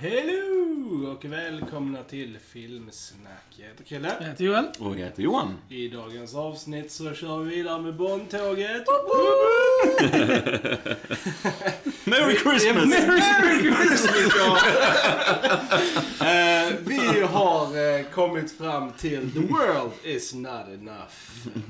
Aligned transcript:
hello 0.00 1.12
och 1.12 1.24
välkomna 1.24 2.02
till 2.02 2.38
Filmsnack. 2.38 3.44
Jag 3.56 3.66
heter 3.66 3.84
Chrille. 3.84 4.14
Jag 4.20 4.26
heter 4.26 4.44
Joel. 4.44 4.64
Och 4.78 4.98
jag 4.98 5.04
heter 5.04 5.22
Johan. 5.22 5.56
I 5.68 5.88
dagens 5.88 6.34
avsnitt 6.34 6.92
så 6.92 7.14
kör 7.14 7.38
vi 7.38 7.54
vidare 7.56 7.82
med 7.82 7.94
Bondtåget. 7.96 8.84
Merry 12.04 12.36
Christmas! 12.36 12.86
Merry 12.86 13.60
Christmas! 13.60 14.34
ja. 14.38 14.58
Eh, 16.20 16.74
vi 16.86 17.20
har 17.20 17.96
eh, 17.98 18.04
kommit 18.04 18.52
fram 18.52 18.92
till 18.92 19.32
The 19.32 19.40
World 19.40 19.92
Is 20.04 20.34
Not 20.34 20.68
Enough. 20.74 21.14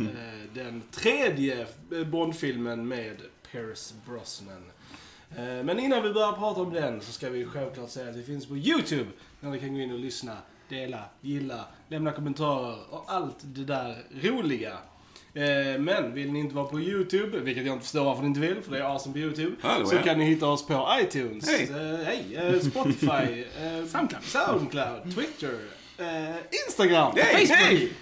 Eh, 0.00 0.54
den 0.54 0.82
tredje 0.90 1.66
Bondfilmen 2.06 2.88
med 2.88 3.16
Pierce 3.52 3.94
Brosnan. 4.06 4.62
Eh, 5.36 5.64
Men 5.64 5.78
innan 5.78 6.02
vi 6.02 6.12
börjar 6.12 6.32
prata 6.32 6.60
om 6.60 6.72
den 6.72 7.00
så 7.00 7.12
ska 7.12 7.30
vi 7.30 7.44
självklart 7.44 7.90
säga 7.90 8.08
att 8.08 8.14
det 8.16 8.22
finns 8.22 8.46
på 8.46 8.56
YouTube. 8.56 9.06
Där 9.40 9.48
ni 9.50 9.58
kan 9.60 9.74
gå 9.74 9.80
in 9.80 9.92
och 9.92 9.98
lyssna, 9.98 10.36
dela, 10.68 11.04
gilla, 11.20 11.64
lämna 11.88 12.12
kommentarer 12.12 12.76
och 12.90 13.04
allt 13.06 13.36
det 13.42 13.64
där 13.64 13.96
roliga. 14.22 14.72
Eh, 15.34 15.78
Men 15.80 16.14
vill 16.14 16.32
ni 16.32 16.38
inte 16.38 16.54
vara 16.54 16.66
på 16.66 16.80
YouTube, 16.80 17.38
vilket 17.38 17.66
jag 17.66 17.72
inte 17.72 17.82
förstår 17.84 18.04
varför 18.04 18.22
ni 18.22 18.28
inte 18.28 18.40
vill, 18.40 18.62
för 18.62 18.72
det 18.72 18.78
är 18.78 18.82
awesome 18.82 19.12
på 19.12 19.18
YouTube. 19.18 19.56
Hallå, 19.60 19.86
så 19.86 19.94
ja. 19.94 20.02
kan 20.02 20.18
ni 20.18 20.24
hitta 20.24 20.46
oss 20.46 20.66
på 20.66 20.88
iTunes, 21.02 21.48
Hej. 21.48 22.34
eh, 22.36 22.44
eh, 22.44 22.60
Spotify, 22.60 23.06
eh, 23.62 23.84
Soundcloud. 23.86 24.22
Soundcloud, 24.24 25.14
Twitter, 25.14 25.58
Instagram, 26.66 27.12
Hej, 27.16 27.46
Facebook. 27.46 27.58
hej. 27.58 27.92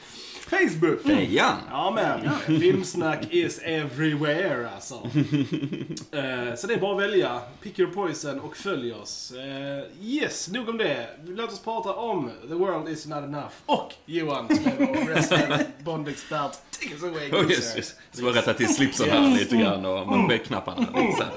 Facebook. 0.51 1.03
Fejan! 1.03 1.57
Ja 1.71 1.91
men, 1.91 2.31
filmsnack 2.61 3.19
is 3.31 3.59
everywhere 3.65 4.69
alltså. 4.75 4.95
Eh, 6.13 6.55
så 6.57 6.67
det 6.67 6.75
är 6.75 6.81
bara 6.81 6.97
att 6.97 7.03
välja, 7.11 7.41
pick 7.63 7.79
your 7.79 7.93
poison 7.93 8.41
och 8.41 8.57
följ 8.57 8.93
oss. 8.93 9.33
Eh, 9.33 10.07
yes, 10.07 10.49
nog 10.49 10.69
om 10.69 10.79
det. 10.79 11.07
Låt 11.27 11.53
oss 11.53 11.61
prata 11.61 11.93
om 11.95 12.31
The 12.49 12.55
World 12.55 12.89
is 12.89 13.07
not 13.07 13.19
enough. 13.25 13.53
Och 13.67 13.93
Johan 14.07 14.49
som 14.49 14.67
är 14.67 14.73
vår 14.79 15.05
wrestling 15.07 15.41
Bond-expert. 15.85 16.53
Take 16.81 16.95
us 16.95 17.03
away, 17.03 17.33
Oh, 17.33 17.51
yes, 17.51 17.77
yes. 17.77 17.95
Jag 18.11 18.17
ska 18.17 18.25
bara 18.27 18.35
rätta 18.35 18.55
till 18.55 18.75
slipsen 18.75 19.11
här 19.11 19.31
lite 19.39 19.57
grann 19.57 19.85
och 19.85 20.07
manschettknapparna. 20.07 20.87
Så 20.93 21.23
här. 21.23 21.33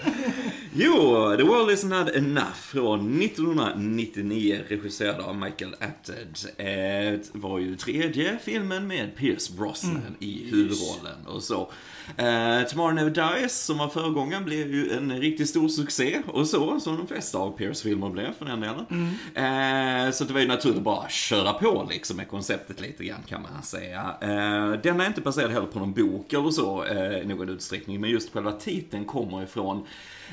Jo, 0.74 1.36
The 1.38 1.44
World 1.44 1.72
Is 1.72 1.84
Not 1.84 2.10
Enough 2.10 2.54
från 2.54 3.22
1999, 3.22 4.60
regisserad 4.68 5.20
av 5.20 5.36
Michael 5.36 5.76
Apted. 5.80 6.38
Eh, 6.58 7.20
var 7.32 7.60
ju 7.60 7.76
tredje 7.76 8.38
filmen 8.44 8.88
med 8.88 9.16
Pierce 9.16 9.54
Brosnan 9.58 10.16
i 10.20 10.50
huvudrollen 10.52 11.26
och 11.28 11.44
så. 11.44 11.72
Eh, 12.18 12.62
Tomorrow 12.68 12.94
Never 12.94 13.10
Dies, 13.10 13.66
som 13.66 13.78
var 13.78 13.88
föregångaren, 13.88 14.46
blev 14.46 14.74
ju 14.74 14.92
en 14.92 15.20
riktigt 15.20 15.50
stor 15.50 15.68
succé 15.68 16.22
och 16.28 16.48
så, 16.48 16.80
som 16.80 16.98
de 16.98 17.08
flesta 17.08 17.38
av 17.38 17.58
Pierce-filmer 17.58 18.10
blev 18.10 18.34
för 18.34 18.46
den 18.46 18.62
delen. 18.62 18.86
Eh, 19.36 20.12
så 20.12 20.24
det 20.24 20.34
var 20.34 20.42
ju 20.42 20.48
naturligt 20.48 20.78
att 20.78 20.84
bara 20.84 21.10
köra 21.10 21.54
på 21.54 21.88
liksom 21.90 22.18
med 22.18 22.28
konceptet 22.28 22.82
lite 22.82 23.06
grann 23.06 23.24
kan 23.28 23.42
man 23.42 23.64
säga. 23.64 24.16
Eh, 24.22 24.82
den 24.82 25.02
är 25.02 25.08
inte 25.08 25.22
baserad 25.22 25.52
heller 25.52 25.68
på 25.68 25.80
någon 25.80 25.94
bok 25.94 26.34
eller 26.34 26.50
så 26.52 26.84
eh, 26.84 27.20
i 27.20 27.26
någon 27.26 27.50
utsträckning, 27.50 28.02
men 28.02 28.10
just 28.10 28.34
själva 28.34 28.52
titeln 28.52 29.06
kommer 29.06 29.44
ifrån 29.44 29.86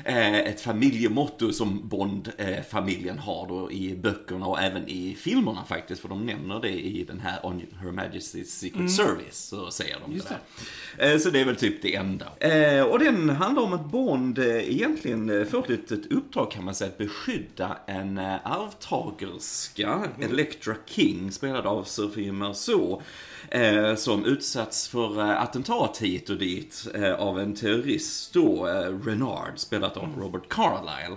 ett 0.05 0.61
familjemotto 0.61 1.51
som 1.53 1.87
Bond-familjen 1.87 3.19
har 3.19 3.47
då 3.47 3.71
i 3.71 3.95
böckerna 3.95 4.45
och 4.45 4.59
även 4.61 4.87
i 4.89 5.15
filmerna 5.19 5.63
faktiskt, 5.63 6.01
för 6.01 6.09
de 6.09 6.25
nämner 6.25 6.59
det 6.59 6.69
i 6.69 7.03
den 7.03 7.19
här 7.19 7.45
On 7.45 7.61
Her 7.81 7.89
Majesty's 7.91 8.43
Secret 8.43 8.91
Service, 8.91 9.37
så 9.37 9.71
säger 9.71 9.97
de 10.05 10.13
Just 10.13 10.29
det 10.29 10.35
där. 10.97 11.13
Eh, 11.13 11.19
Så 11.19 11.29
det 11.29 11.39
är 11.41 11.45
väl 11.45 11.55
typ 11.55 11.81
det 11.81 11.95
enda. 11.95 12.25
Eh, 12.39 12.83
Och 12.83 12.99
den 12.99 13.29
handlar 13.29 13.63
om 13.63 13.73
att 13.73 13.85
Bond 13.91 14.39
eh, 14.39 14.45
egentligen 14.71 15.29
eh, 15.29 15.45
får 15.45 15.59
ett 15.63 15.69
litet 15.69 16.11
uppdrag 16.11 16.51
kan 16.51 16.65
man 16.65 16.75
säga 16.75 16.87
att 16.89 16.97
beskydda 16.97 17.77
en 17.87 18.17
eh, 18.17 18.35
arvtagerska, 19.07 20.03
Electra 20.21 20.75
King, 20.85 21.31
spelad 21.31 21.65
av 21.65 21.83
Sophie 21.83 22.31
Marceau. 22.31 23.01
Eh, 23.51 23.95
som 23.95 24.25
utsatts 24.25 24.87
för 24.87 25.19
eh, 25.19 25.41
attentat 25.41 25.97
hit 25.97 26.29
och 26.29 26.37
dit 26.37 26.87
eh, 26.95 27.13
av 27.13 27.39
en 27.39 27.55
terrorist 27.55 28.33
då, 28.33 28.67
eh, 28.67 28.99
Renard, 29.05 29.51
spelat 29.55 29.97
av 29.97 30.09
Robert 30.19 30.49
Carlyle. 30.49 31.15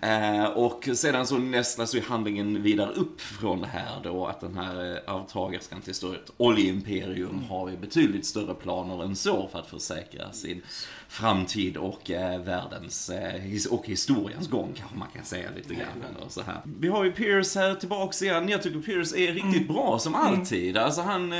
Eh, 0.00 0.44
och 0.44 0.88
sedan 0.94 1.26
så 1.26 1.38
nästlas 1.38 1.94
ju 1.94 2.00
handlingen 2.00 2.62
vidare 2.62 2.90
upp 2.92 3.20
från 3.20 3.60
det 3.60 3.66
här 3.66 4.00
då, 4.04 4.26
att 4.26 4.40
den 4.40 4.54
här 4.56 4.92
eh, 5.06 5.14
arvtagerskan 5.14 5.80
till 5.80 5.94
stort 5.94 6.30
oljeimperium 6.36 7.42
har 7.48 7.68
ju 7.70 7.76
betydligt 7.76 8.26
större 8.26 8.54
planer 8.54 9.04
än 9.04 9.16
så 9.16 9.48
för 9.52 9.58
att 9.58 9.66
försäkra 9.70 10.32
sin 10.32 10.62
framtid 11.08 11.76
och 11.76 12.10
världens 12.44 13.10
his- 13.42 13.66
och 13.66 13.86
historiens 13.86 14.48
gång 14.48 14.72
kanske 14.76 14.96
man 14.96 15.08
kan 15.14 15.24
säga 15.24 15.48
lite 15.56 15.74
grann. 15.74 16.04
Eller 16.18 16.28
så 16.28 16.42
här. 16.42 16.60
Vi 16.80 16.88
har 16.88 17.04
ju 17.04 17.12
Pierce 17.12 17.54
här 17.60 17.74
tillbaks 17.74 18.22
igen. 18.22 18.48
Jag 18.48 18.62
tycker 18.62 18.80
Pierce 18.80 19.12
är 19.16 19.32
riktigt 19.32 19.68
bra 19.68 19.98
som 19.98 20.14
alltid. 20.14 20.76
Alltså 20.76 21.00
han 21.02 21.32
eh, 21.32 21.38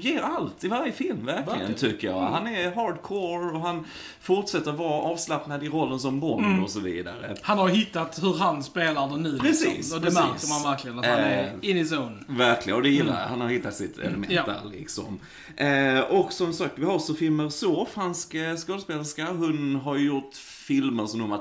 ger 0.00 0.20
allt 0.22 0.64
i 0.64 0.68
varje 0.68 0.92
film 0.92 1.26
verkligen, 1.26 1.46
Verkligen. 1.58 1.74
tycker 1.74 2.08
jag. 2.08 2.20
Han 2.20 2.46
är 2.46 2.74
hardcore 2.74 3.50
och 3.52 3.60
han 3.60 3.84
fortsätter 4.20 4.72
vara 4.72 5.02
avslappnad 5.02 5.62
i 5.64 5.68
rollen 5.68 5.98
som 6.00 6.20
Bond 6.20 6.62
och 6.62 6.70
så 6.70 6.80
vidare. 6.80 7.36
Han 7.42 7.58
har 7.58 7.68
hittat 7.68 8.22
hur 8.22 8.34
han 8.38 8.62
spelar 8.62 9.08
det 9.08 9.16
nu. 9.16 9.38
Precis, 9.38 9.76
liksom. 9.76 9.96
Och 9.98 10.04
det 10.04 10.10
precis. 10.10 10.22
märker 10.24 10.48
man 10.64 10.72
verkligen 10.72 10.98
att 10.98 11.06
han 11.06 11.18
är 11.18 11.44
Eh, 11.44 11.70
in 11.70 11.76
his 11.76 11.92
zone. 11.92 12.16
Verkligen, 12.28 12.76
och 12.76 12.82
det 12.82 12.88
gillar 12.88 13.20
jag. 13.20 13.28
Han 13.28 13.40
har 13.40 13.48
hittat 13.48 13.74
sitt 13.74 13.98
element 13.98 14.32
Ja. 14.32 14.42
där 14.46 14.70
liksom. 14.70 15.18
Eh, 15.56 16.00
och 16.00 16.32
som 16.32 16.52
sagt, 16.52 16.72
vi 16.78 16.84
har 16.84 16.98
Sofie 16.98 17.30
Marceau, 17.30 17.86
fransk 17.94 18.34
eh, 18.34 18.56
skådespelerska. 18.56 19.26
Hon 19.26 19.76
har 19.84 19.96
ju 19.96 20.06
gjort 20.06 20.34
filmer 20.36 21.06
som 21.06 21.20
nummer 21.20 21.40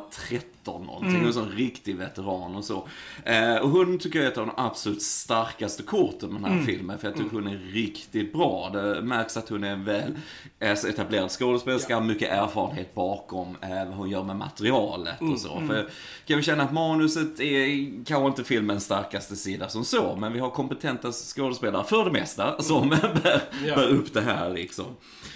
13 0.64 0.86
någonting. 0.86 1.12
Hon 1.12 1.22
är 1.24 1.28
en 1.28 1.34
sån 1.34 1.50
riktig 1.50 1.96
veteran 1.98 2.56
och 2.56 2.64
så. 2.66 2.88
Eh, 3.26 3.56
och 3.56 3.70
hon 3.70 4.00
tycker 4.00 4.20
jag 4.20 4.26
är 4.28 4.32
ett 4.32 4.38
av 4.38 4.46
de 4.48 4.54
absolut 4.58 5.02
starkaste 5.02 5.84
korten 5.84 6.30
med 6.34 6.42
den 6.42 6.52
här 6.60 6.66
filmen. 6.66 6.98
För 7.00 7.08
jag 7.08 7.18
tycker 7.18 7.30
hon 7.32 7.48
är 7.48 7.58
riktigt 7.74 8.34
bra. 8.34 8.70
Det 8.74 9.02
märks 9.02 9.38
att 9.38 9.50
hon 9.50 9.64
är 9.64 9.70
en 9.72 9.84
väl 9.86 10.14
etablerad 10.60 11.32
skådespelerska, 11.32 12.00
mycket 12.00 12.30
erfarenhet 12.32 12.96
bakom 12.96 13.58
eh, 13.62 13.70
vad 13.70 13.98
hon 13.98 14.10
gör 14.10 14.24
med 14.24 14.36
materialet 14.36 15.22
och 15.22 15.40
så. 15.40 15.62
För 15.68 15.90
kan 16.26 16.38
vi 16.38 16.44
känna 16.44 16.64
att 16.64 16.74
manuset 16.74 17.40
är 17.40 17.90
kanske 18.06 18.28
inte 18.28 18.44
filmens 18.44 18.84
starkaste 18.84 19.36
sida 19.36 19.70
som 19.70 19.86
så, 19.86 20.16
men 20.16 20.34
vi 20.34 20.40
har 20.40 20.50
kompetenta 20.50 21.12
skådespelare 21.12 21.84
för 21.84 22.06
det 22.06 22.12
mesta 22.12 22.62
som 22.62 22.90
bär, 23.24 23.42
Ja. 23.66 23.76
bär 23.76 23.88
upp 23.88 24.14
det 24.14 24.22
här 24.22 24.50
liksom. 24.54 24.86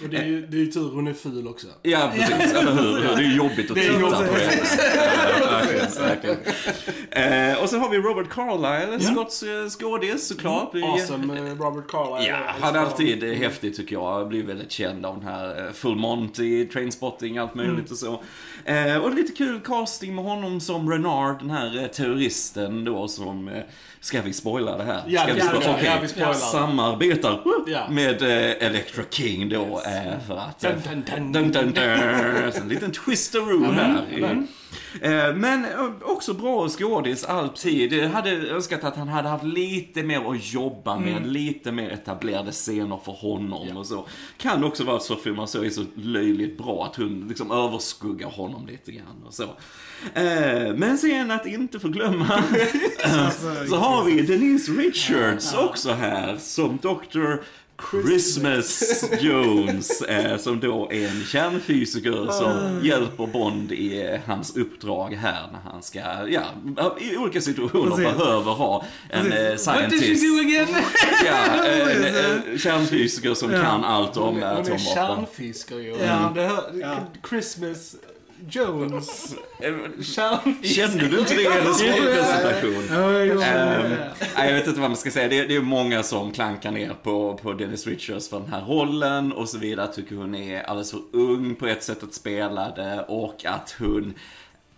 Och 0.02 0.08
det 0.08 0.16
är 0.16 0.26
ju 0.26 0.46
det 0.46 0.56
är 0.56 0.60
ju 0.60 0.66
tur 0.72 0.90
hon 0.94 1.06
är 1.06 1.12
ful 1.12 1.48
också. 1.48 1.66
Ja, 1.82 2.12
precis. 2.14 2.54
Eller 2.54 2.72
hur? 2.72 3.00
Det 3.16 3.24
är 3.24 3.36
jobbigt 3.36 3.70
att 3.70 3.76
Det 3.76 3.82
titta 3.82 4.00
på 4.00 4.14
henne. 4.14 4.28
Ja. 6.22 7.20
Eh, 7.20 7.62
och 7.62 7.68
sen 7.68 7.80
har 7.80 7.88
vi 7.90 7.98
Robert 7.98 8.28
Carlyle, 8.30 9.00
skotsk 9.00 9.42
eh, 9.42 9.68
skådis 9.80 10.28
såklart. 10.28 10.74
Är- 10.74 10.82
Awesome 10.92 11.38
eh, 11.38 11.54
Robert 11.56 11.88
Carlyle. 11.88 12.28
Ja, 12.28 12.36
han 12.60 12.76
är 12.76 12.80
alltid 12.80 13.24
eh, 13.24 13.30
häftig 13.38 13.76
tycker 13.76 13.94
jag. 13.96 14.28
Blir 14.28 14.42
väldigt 14.42 14.70
känd 14.72 15.06
av 15.06 15.18
den 15.18 15.28
här 15.28 15.70
Full 15.74 15.96
Monty, 15.96 16.66
Trainspotting, 16.68 17.38
allt 17.38 17.54
möjligt 17.54 17.74
Mm. 17.74 17.90
och 17.92 17.98
så. 17.98 18.20
Eh, 18.64 18.96
och 18.96 19.14
lite 19.14 19.32
kul 19.32 19.60
casting 19.60 20.14
med 20.14 20.24
honom 20.24 20.60
som 20.60 20.90
Renard, 20.90 21.38
den 21.40 21.50
här 21.50 21.88
terroristen 21.94 22.84
då 22.84 23.08
som... 23.08 23.50
Ska 24.00 24.22
vi 24.22 24.32
spoila 24.32 24.76
det 24.76 24.84
här? 24.84 25.02
Ja, 25.06 25.22
ska 25.22 25.32
vi 25.32 25.40
vi 25.40 25.46
spoilar, 25.46 25.74
Okej. 25.74 25.84
ja, 25.86 25.98
vi 26.02 26.08
spoilar. 26.08 26.32
Samarbetar 26.34 27.40
Ja. 27.66 27.86
med 27.90 28.22
eh, 28.22 28.66
Electra 28.68 29.04
King 29.10 29.48
då 29.48 29.62
eh, 29.86 30.26
för 30.26 30.36
att... 30.36 30.60
Dun, 30.60 30.72
dun, 30.84 31.02
dun. 31.06 31.32
dun, 31.32 31.52
dun, 31.52 31.72
dun. 31.72 32.52
Så 32.52 32.60
en 32.60 32.68
liten 32.68 32.92
twisteroo 32.92 33.64
här. 33.72 34.02
Eh, 34.20 34.30
Men 35.34 35.64
eh, 35.64 35.90
också 36.02 36.34
bra 36.34 36.68
skådis 36.68 37.24
alltid. 37.24 37.92
Jag 37.92 38.08
hade 38.08 38.30
önskat 38.30 38.84
att 38.84 38.96
han 38.96 39.08
hade 39.08 39.28
haft 39.28 39.44
lite 39.44 40.02
mer 40.02 40.30
att 40.30 40.52
jobba 40.52 40.98
med, 40.98 41.26
lite 41.26 41.72
mer 41.72 41.90
etablerade 41.90 42.52
scener 42.52 43.00
för 43.04 43.12
honom 43.12 43.76
och 43.76 43.86
så. 43.86 44.06
Kan 44.36 44.64
också 44.64 44.84
vara 44.84 44.96
att 44.96 45.02
Sofie 45.02 45.32
Marceau 45.32 45.64
är 45.64 45.70
så 45.70 45.84
löjligt 45.94 46.58
bra 46.58 46.84
att 46.84 46.96
hon 46.96 47.26
liksom 47.28 47.50
överskuggar 47.50 48.28
honom 48.28 48.66
lite 48.66 48.92
grann 48.92 49.24
och 49.26 49.34
så. 49.34 49.44
Eh, 50.14 50.74
Men 50.74 50.98
sen 50.98 51.30
att 51.30 51.46
inte 51.46 51.80
förglömma 51.80 52.26
så 53.68 53.76
har 53.76 54.04
vi 54.04 54.22
Denise 54.22 54.72
Richards 54.72 55.54
också 55.54 55.92
här 55.92 56.36
som 56.36 56.78
Dr. 56.82 57.34
Christmas 57.90 59.04
Jones, 59.20 60.02
eh, 60.02 60.38
som 60.38 60.60
då 60.60 60.88
är 60.92 61.08
en 61.08 61.24
kärnfysiker 61.24 62.30
som 62.32 62.80
hjälper 62.82 63.26
Bond 63.26 63.72
i 63.72 64.02
eh, 64.06 64.20
hans 64.26 64.56
uppdrag 64.56 65.14
här 65.14 65.46
när 65.52 65.70
han 65.72 65.82
ska, 65.82 65.98
ja, 66.28 66.42
i 67.00 67.16
olika 67.16 67.40
situationer 67.40 67.90
Precis. 67.96 68.04
behöver 68.18 68.52
ha 68.52 68.84
en 69.10 69.32
eh, 69.32 69.38
What 69.38 69.40
did 69.50 69.50
she 69.50 69.58
scientist. 69.58 70.22
do 70.24 70.40
again? 70.40 70.68
Ja, 71.26 71.64
en, 71.64 72.04
en 72.52 72.58
kärnfysiker 72.58 73.34
som 73.34 73.52
Ja. 73.52 73.62
kan 73.62 73.84
allt 73.84 74.16
om 74.16 74.34
Hon 74.34 74.42
är 74.42 74.46
atomvapen. 74.52 74.78
kärnfiskar 74.78 75.76
ju. 75.76 75.90
Ja. 75.90 76.32
Det 76.34 76.42
här, 76.42 76.62
Ja. 76.80 76.96
Christmas 77.28 77.96
Jones. 78.50 79.34
Kände 80.62 81.08
du 81.08 81.18
inte 81.18 81.34
det 81.34 81.42
i 81.42 81.48
hennes 81.48 81.82
presentation? 81.82 82.98
Ehm, 83.42 83.92
jag 84.36 84.52
vet 84.54 84.66
inte 84.66 84.80
vad 84.80 84.90
man 84.90 84.96
ska 84.96 85.10
säga. 85.10 85.28
Det 85.28 85.38
är, 85.38 85.48
det 85.48 85.56
är 85.56 85.60
många 85.60 86.02
som 86.02 86.32
klankar 86.32 86.70
ner 86.70 86.94
på, 87.02 87.38
på 87.42 87.52
Dennis 87.52 87.86
Richards 87.86 88.28
för 88.28 88.40
den 88.40 88.52
här 88.52 88.60
rollen 88.60 89.32
och 89.32 89.48
så 89.48 89.58
vidare. 89.58 89.92
Tycker 89.92 90.16
hon 90.16 90.34
är 90.34 90.62
alldeles 90.62 90.90
för 90.90 91.00
ung 91.12 91.54
på 91.54 91.66
ett 91.66 91.82
sätt 91.82 92.02
att 92.02 92.14
spela 92.14 92.70
det 92.70 93.04
och 93.08 93.44
att 93.44 93.76
hon 93.78 94.14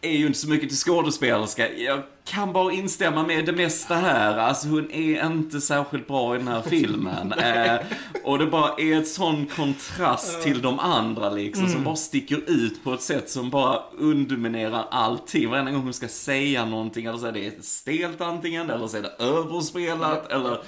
är 0.00 0.16
ju 0.16 0.26
inte 0.26 0.38
så 0.38 0.48
mycket 0.48 0.68
till 0.68 0.78
skådespelerska. 0.78 1.72
Jag 1.72 2.02
kan 2.30 2.52
bara 2.52 2.72
instämma 2.72 3.22
med 3.22 3.46
det 3.46 3.52
mesta 3.52 3.94
här. 3.94 4.38
Alltså 4.38 4.68
hon 4.68 4.90
är 4.90 5.26
inte 5.26 5.60
särskilt 5.60 6.06
bra 6.06 6.34
i 6.34 6.38
den 6.38 6.48
här 6.48 6.62
filmen. 6.62 7.32
eh, 7.38 7.76
och 8.24 8.38
det 8.38 8.46
bara 8.46 8.74
är 8.78 9.00
ett 9.00 9.08
sån 9.08 9.46
kontrast 9.46 10.42
till 10.42 10.62
de 10.62 10.78
andra 10.78 11.30
liksom, 11.30 11.68
som 11.68 11.84
bara 11.84 11.96
sticker 11.96 12.50
ut 12.50 12.84
på 12.84 12.94
ett 12.94 13.02
sätt 13.02 13.30
som 13.30 13.50
bara 13.50 13.82
underminerar 13.98 14.86
allting. 14.90 15.50
Varenda 15.50 15.70
gång 15.70 15.82
hon 15.82 15.92
ska 15.92 16.08
säga 16.08 16.64
någonting, 16.64 17.06
eller 17.06 17.18
så 17.18 17.26
är 17.26 17.32
det 17.32 17.64
stelt 17.64 18.20
antingen, 18.20 18.70
eller 18.70 18.86
så 18.86 18.96
är 18.96 19.02
det 19.02 19.24
överspelat, 19.24 20.32
eller 20.32 20.58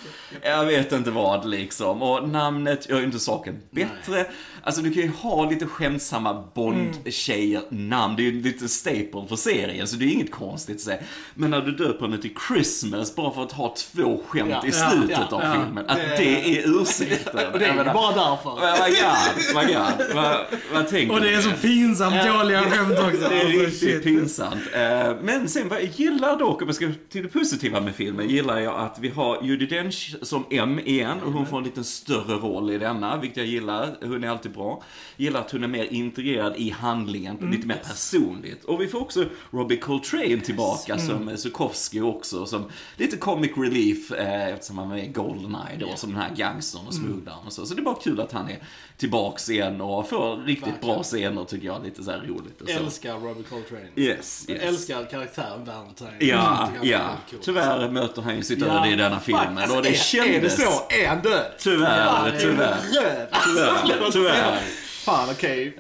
jag 0.43 0.65
vet 0.65 0.93
inte 0.93 1.11
vad 1.11 1.49
liksom. 1.49 2.03
Och 2.03 2.29
namnet 2.29 2.89
gör 2.89 2.99
ju 2.99 3.05
inte 3.05 3.19
saken 3.19 3.63
bättre. 3.71 4.27
Alltså 4.63 4.83
du 4.83 4.93
kan 4.93 5.03
ju 5.03 5.11
ha 5.11 5.51
lite 5.51 5.67
skämtsamma 5.67 6.45
Bond-tjejer 6.55 7.63
namn. 7.69 8.17
Det 8.17 8.23
är 8.23 8.25
ju 8.25 8.43
lite 8.43 8.69
staple 8.69 9.27
för 9.29 9.37
serien, 9.37 9.89
så 9.89 9.97
det 9.97 10.05
är 10.05 10.13
inget 10.13 10.31
konstigt 10.31 10.77
att 10.77 10.83
säga. 10.83 10.99
Men 11.35 11.52
när 11.53 11.61
du 11.63 11.73
döper 11.73 12.05
henne 12.07 12.19
till 12.19 12.35
Christmas 12.49 13.15
bara 13.17 13.35
för 13.35 13.43
att 13.43 13.53
ha 13.53 13.75
två 13.79 14.23
skämt 14.29 14.51
Ja, 14.51 14.67
i 14.67 14.73
slutet 14.73 15.19
ja, 15.31 15.37
av 15.37 15.43
ja. 15.43 15.53
filmen, 15.53 15.85
att 15.89 15.97
Det- 15.97 16.17
det 16.17 16.59
är 16.59 16.81
ursäkten. 16.83 17.47
Och 17.53 17.59
det 17.59 17.65
är 17.65 17.69
Jag 17.69 17.77
menar, 17.77 17.95
bara 17.95 18.15
därför. 18.15 18.51
Vad 18.51 18.91
god, 18.91 19.55
vad 19.55 19.67
god. 19.67 20.15
Vad, 20.15 20.37
vad 20.73 20.89
tänker 20.89 21.15
Och 21.15 21.21
det 21.21 21.35
är 21.35 21.41
så 21.41 21.51
pinsamt 21.51 22.15
dåliga 22.27 22.63
skämt 22.63 22.99
också. 22.99 23.29
Det 23.29 23.41
är 23.41 23.45
Alltså, 23.45 23.61
riktigt 23.87 24.03
pinsamt. 24.05 24.63
Eh, 24.75 25.17
Men 25.23 25.49
sen 25.49 25.69
vad 25.69 25.79
jag 25.83 25.89
gillar 25.97 26.39
dock, 26.39 26.63
om 26.63 26.69
jag 26.69 26.75
ska 26.77 26.89
till 27.09 27.23
det 27.23 27.29
positiva 27.29 27.81
med 27.81 27.95
filmen, 27.95 28.29
gillar 28.29 28.59
jag 28.61 28.81
att 28.81 28.99
vi 29.01 29.09
har 29.09 29.43
Judi 29.43 29.67
Dench 29.67 30.15
som 30.23 30.45
M 30.51 30.81
igen 30.85 31.21
och 31.27 31.33
hon 31.33 31.47
får 31.47 31.59
en 31.59 31.65
lite 31.65 31.85
större 31.85 32.35
roll 32.35 32.71
i 32.71 32.79
denna, 32.79 33.17
vilket 33.17 33.37
jag 33.37 33.47
gillar. 33.47 33.97
Hon 34.03 34.25
är 34.25 34.29
alltid 34.29 34.53
bra. 34.53 34.83
Gillar 35.17 35.41
att 35.41 35.51
hon 35.51 35.65
är 35.65 35.69
mer 35.69 35.85
integrerad 35.93 36.57
i 36.57 36.71
handlingen, 36.71 37.37
lite 37.53 37.67
mer 37.67 37.83
personligt. 37.89 38.65
Och 38.65 38.81
vi 38.81 38.89
får 38.89 39.01
också 39.01 39.25
Robbie 39.51 39.77
Coltrane 39.77 40.41
tillbaka 40.41 40.99
som 40.99 41.32
Sukowski 41.39 42.01
också, 42.01 42.47
som 42.47 42.65
lite 42.97 43.17
comic 43.17 43.51
relief 43.57 44.13
eh, 44.13 44.49
eftersom 44.49 44.79
han 44.79 44.89
var 44.89 44.97
med 44.97 45.05
i 45.05 45.09
Goldeneye 45.09 45.77
då, 45.81 45.89
som 45.97 46.13
den 46.13 46.23
här 46.23 46.31
gangstern 46.37 46.87
och 46.87 46.95
smugglaren 46.95 47.47
och 47.47 47.53
så. 47.53 47.67
Så 47.67 47.75
det 47.75 47.81
är 47.81 47.85
bara 47.85 47.95
kul 47.95 48.21
att 48.21 48.33
han 48.33 48.51
är 48.51 48.59
tillbaks 48.97 49.51
igen 49.51 49.81
och 49.81 50.09
får 50.09 50.37
riktigt 50.37 50.81
bra 50.81 50.97
Verkligen. 50.97 51.05
scener 51.05 51.45
tycker 51.45 51.67
jag, 51.67 51.85
lite 51.85 52.03
så 52.05 52.11
här 52.11 52.19
roligt 52.19 52.61
och 52.61 52.69
så. 52.69 52.79
Älskar 52.79 53.15
Robbie 53.19 53.43
Coltrane. 53.43 53.87
Yes, 53.97 54.45
Jag 54.49 54.57
yes. 54.57 54.65
älskar 54.65 55.05
karaktären 55.11 55.65
Valentine. 55.65 56.11
Ja, 56.21 56.69
ja. 56.83 57.01
cool. 57.31 57.39
Tyvärr 57.43 57.89
möter 57.91 58.23
han 58.23 58.37
ju 58.37 58.43
sitt 58.43 58.59
Ja, 58.61 58.67
öde 58.81 58.93
i 58.93 58.97
denna 58.97 59.21
filmen 59.21 59.59
alltså, 59.59 59.77
och 59.77 59.83
det 59.83 59.89
är, 59.89 59.95
kändes... 59.95 60.35
Är 60.37 60.41
det 60.41 60.51
så? 60.51 60.83
Är 60.89 61.09
han 61.09 61.21
död? 61.23 61.53
Tyvärr, 61.59 62.07
Fan, 62.07 62.31
tyvärr. 62.41 62.77
Röv. 62.95 63.27
Tyvärr, 63.45 64.11
tyvärr. 64.13 64.61
Fan, 65.05 65.29
okej. 65.31 65.79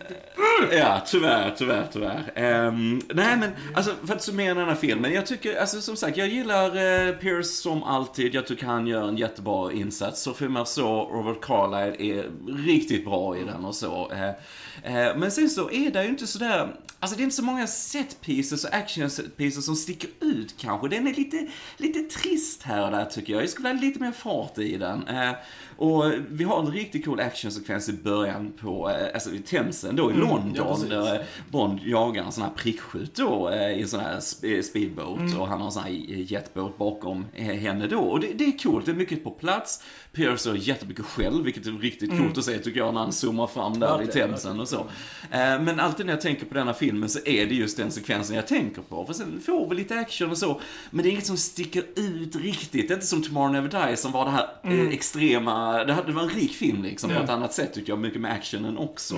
Ja, 0.72 1.02
tyvärr, 1.06 1.54
tyvärr, 1.58 1.86
tyvärr. 1.92 2.66
Um, 2.66 3.02
nej 3.14 3.36
men, 3.36 3.50
alltså 3.74 3.94
för 4.06 4.14
att 4.14 4.22
summera 4.22 4.54
den 4.54 4.68
här 4.68 4.74
filmen. 4.74 5.12
Jag 5.12 5.26
tycker, 5.26 5.60
alltså 5.60 5.80
som 5.80 5.96
sagt, 5.96 6.16
jag 6.16 6.28
gillar 6.28 6.66
uh, 6.66 7.16
Pierce 7.16 7.62
som 7.62 7.82
alltid. 7.82 8.34
Jag 8.34 8.46
tycker 8.46 8.66
han 8.66 8.86
gör 8.86 9.08
en 9.08 9.16
jättebra 9.16 9.72
insats. 9.72 10.22
Så 10.22 10.34
filmar 10.34 10.64
så, 10.64 11.04
Robert 11.04 11.40
Carlyle 11.40 11.96
är 11.98 12.30
riktigt 12.66 13.04
bra 13.04 13.36
i 13.36 13.44
den 13.44 13.64
och 13.64 13.74
så. 13.74 14.12
Uh, 14.12 14.20
uh, 14.20 15.16
men 15.16 15.30
sen 15.30 15.50
så 15.50 15.70
är 15.70 15.90
det 15.90 16.02
ju 16.02 16.08
inte 16.08 16.26
sådär, 16.26 16.74
alltså 17.00 17.16
det 17.16 17.22
är 17.22 17.24
inte 17.24 17.36
så 17.36 17.44
många 17.44 17.66
set 17.66 18.20
pieces 18.20 18.64
och 18.64 18.74
action 18.74 19.10
set 19.10 19.36
pieces 19.36 19.66
som 19.66 19.76
sticker 19.76 20.10
ut 20.20 20.54
kanske. 20.58 20.88
Den 20.88 21.06
är 21.06 21.14
lite, 21.14 21.46
lite 21.76 22.18
trist 22.18 22.62
här 22.62 22.84
och 22.84 22.90
där 22.90 23.04
tycker 23.04 23.32
jag. 23.32 23.42
Jag 23.42 23.50
skulle 23.50 23.68
ha 23.68 23.74
lite 23.74 24.00
mer 24.00 24.12
fart 24.12 24.58
i 24.58 24.76
den. 24.76 25.08
Och 25.82 26.12
vi 26.28 26.44
har 26.44 26.60
en 26.60 26.72
riktigt 26.72 27.04
cool 27.04 27.20
actionsekvens 27.20 27.88
i 27.88 27.92
början 27.92 28.52
på, 28.60 28.90
eh, 28.90 29.06
alltså 29.14 29.30
i 29.30 29.38
Themsen 29.38 29.96
då 29.96 30.10
i 30.10 30.14
ja, 30.14 30.20
London. 30.20 30.66
precis. 30.66 30.88
där 30.88 31.14
eh, 31.14 31.20
Bond 31.50 31.80
jagar 31.84 32.24
en 32.24 32.32
sån 32.32 32.44
här 32.44 32.50
prickskytt 32.50 33.14
då 33.14 33.48
eh, 33.48 33.78
i 33.78 33.82
en 33.82 33.88
sån 33.88 34.00
här 34.00 34.16
sp- 34.16 34.62
speedboat 34.62 35.38
och 35.38 35.48
han 35.48 35.58
har 35.58 35.66
en 35.66 35.72
sån 35.72 35.82
här 35.82 35.90
jetboat 35.90 36.78
bakom 36.78 37.26
henne 37.34 37.86
då. 37.86 37.98
Och 38.00 38.20
det, 38.20 38.32
det 38.32 38.44
är 38.44 38.58
coolt, 38.58 38.86
det 38.86 38.92
är 38.92 38.96
mycket 38.96 39.24
på 39.24 39.30
plats. 39.30 39.84
Pierce 40.12 40.46
har 40.46 40.54
jättemycket 40.54 41.04
själv, 41.04 41.44
vilket 41.44 41.66
är 41.66 41.72
riktigt 41.72 42.10
coolt 42.10 42.38
att 42.38 42.44
se 42.44 42.58
tycker 42.58 42.80
jag 42.80 42.94
när 42.94 43.00
han 43.00 43.12
zoomar 43.12 43.46
fram 43.46 43.80
där 43.80 44.02
i 44.02 44.04
Verkligen, 44.04 44.28
Themsen 44.28 44.60
och 44.60 44.68
så. 44.68 44.86
Men 45.30 45.80
alltid 45.80 46.06
när 46.06 46.12
jag 46.12 46.20
tänker 46.20 46.46
på 46.46 46.54
denna 46.54 46.74
filmen 46.74 47.08
så 47.08 47.18
är 47.24 47.46
det 47.46 47.54
just 47.54 47.76
den 47.76 47.90
sekvensen 47.90 48.36
jag 48.36 48.46
tänker 48.46 48.82
på. 48.82 49.06
För 49.06 49.12
sen 49.12 49.40
får 49.40 49.68
vi 49.68 49.76
lite 49.76 49.98
action 49.98 50.30
och 50.30 50.38
så, 50.38 50.60
men 50.90 51.02
det 51.02 51.08
är 51.08 51.10
inget 51.10 51.26
som 51.26 51.36
sticker 51.36 51.84
ut 51.96 52.36
riktigt. 52.36 52.88
Det 52.88 52.92
är 52.92 52.94
inte 52.94 53.06
som 53.06 53.22
Tomorrow 53.22 53.52
Never 53.52 53.86
Dies 53.86 54.00
som 54.00 54.12
var 54.12 54.24
det 54.24 54.30
här 54.30 54.48
eh, 54.62 54.92
extrema, 55.80 55.84
det, 55.84 55.92
hade, 55.92 56.06
det 56.06 56.12
var 56.12 56.22
en 56.22 56.28
rik 56.28 56.52
film 56.54 56.82
liksom 56.82 57.10
på 57.10 57.16
Ja. 57.16 57.22
ett 57.24 57.30
annat 57.30 57.52
sätt 57.54 57.74
tycker 57.74 57.92
jag, 57.92 57.98
mycket 57.98 58.20
med 58.20 58.32
actionen 58.32 58.78
också. 58.78 59.14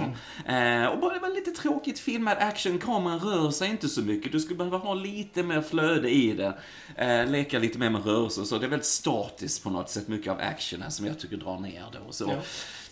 Eh, 0.47 0.85
och 0.87 0.99
bara 1.01 1.15
det 1.15 1.21
var 1.21 1.35
lite 1.35 1.51
tråkigt 1.51 1.99
filmad 1.99 2.37
action, 2.39 2.79
kameran 2.79 3.19
rör 3.19 3.51
sig 3.51 3.71
inte 3.71 3.89
så 3.89 4.01
mycket. 4.03 4.33
Du 4.33 4.41
skulle 4.41 4.56
behöva 4.59 4.79
ha 4.79 4.95
lite 4.95 5.43
mer 5.43 5.62
flöde 5.62 6.11
i 6.11 6.33
det. 6.33 6.59
Eh, 6.97 7.27
leka 7.31 7.59
lite 7.59 7.79
mer 7.79 7.91
med 7.91 8.05
rörelse 8.06 8.41
och 8.41 8.47
så. 8.47 8.59
Det 8.59 8.67
är 8.67 8.71
väldigt 8.71 8.87
statiskt 8.87 9.62
på 9.62 9.71
något 9.71 9.91
sätt, 9.91 10.09
mycket 10.09 10.33
av 10.33 10.39
actionen 10.41 10.91
som 10.91 11.06
jag 11.06 11.19
tycker 11.19 11.37
drar 11.37 11.59
ner 11.61 11.85
det 11.93 11.99
och 12.09 12.15
så. 12.15 12.25
Ja. 12.29 12.43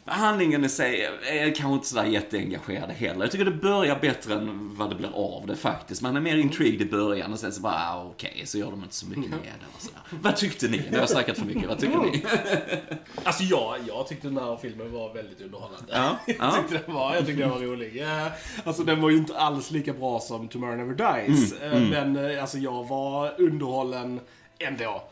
Handlingen 0.05 0.65
i 0.65 0.69
sig 0.69 1.05
är 1.27 1.55
kanske 1.55 1.75
inte 1.75 1.87
sådär 1.89 2.05
jätteengagerad 2.05 2.91
heller. 2.91 3.21
Jag 3.25 3.31
tycker 3.31 3.45
det 3.45 3.51
börjar 3.51 3.99
bättre 4.01 4.35
än 4.35 4.75
vad 4.77 4.91
det 4.91 4.95
blir 4.97 5.11
av 5.15 5.47
det 5.47 5.57
faktiskt. 5.57 6.03
Man 6.03 6.17
är 6.17 6.21
mer 6.21 6.37
intrigued 6.37 6.83
i 6.83 6.91
början 6.91 7.33
och 7.33 7.39
sen 7.39 7.53
så 7.53 7.61
bara, 7.61 7.73
ah, 7.75 8.05
okej, 8.15 8.43
så 8.45 8.59
gör 8.59 8.71
de 8.71 8.83
inte 8.83 8.95
så 8.95 9.07
mycket 9.07 9.31
med 9.31 9.39
det 9.41 9.67
och 9.77 9.83
sådär. 9.83 10.01
Vad 10.23 10.37
tyckte 10.37 10.69
ni? 10.69 10.77
Nu 10.79 10.91
har 10.91 10.99
jag 10.99 11.09
snackat 11.09 11.39
för 11.39 11.47
mycket, 11.47 11.69
vad 11.69 11.79
tycker 11.79 11.99
ni? 11.99 12.25
Alltså 13.25 13.43
jag, 13.43 13.75
jag 13.89 14.09
tyckte 14.09 14.29
den 14.29 14.39
här 14.39 14.57
filmen 14.57 14.93
var 14.93 15.15
väldigt 15.15 15.41
underhållande. 15.41 15.85
Ja, 15.93 16.17
jag, 16.27 16.37
ja. 16.39 16.51
tyckte 16.53 16.85
den 16.87 16.95
var, 16.95 17.15
jag 17.15 17.27
tyckte 17.27 17.43
den 17.43 17.51
var 17.51 17.59
rolig. 17.59 18.03
Eh, 18.03 18.27
Alltså 18.65 18.83
den 18.85 19.01
var 19.03 19.11
ju 19.11 19.17
inte 19.17 19.37
alls 19.39 19.71
lika 19.71 19.93
bra 19.93 20.21
som 20.21 20.49
Tomorrow 20.49 20.77
Never 20.77 21.25
Dies. 21.27 21.53
Mm, 21.63 21.73
Eh, 21.75 21.91
Men 21.91 22.31
eh, 22.31 22.41
alltså 22.43 22.59
jag 22.59 22.89
var 22.89 23.41
underhållen 23.41 24.21
ändå. 24.59 25.03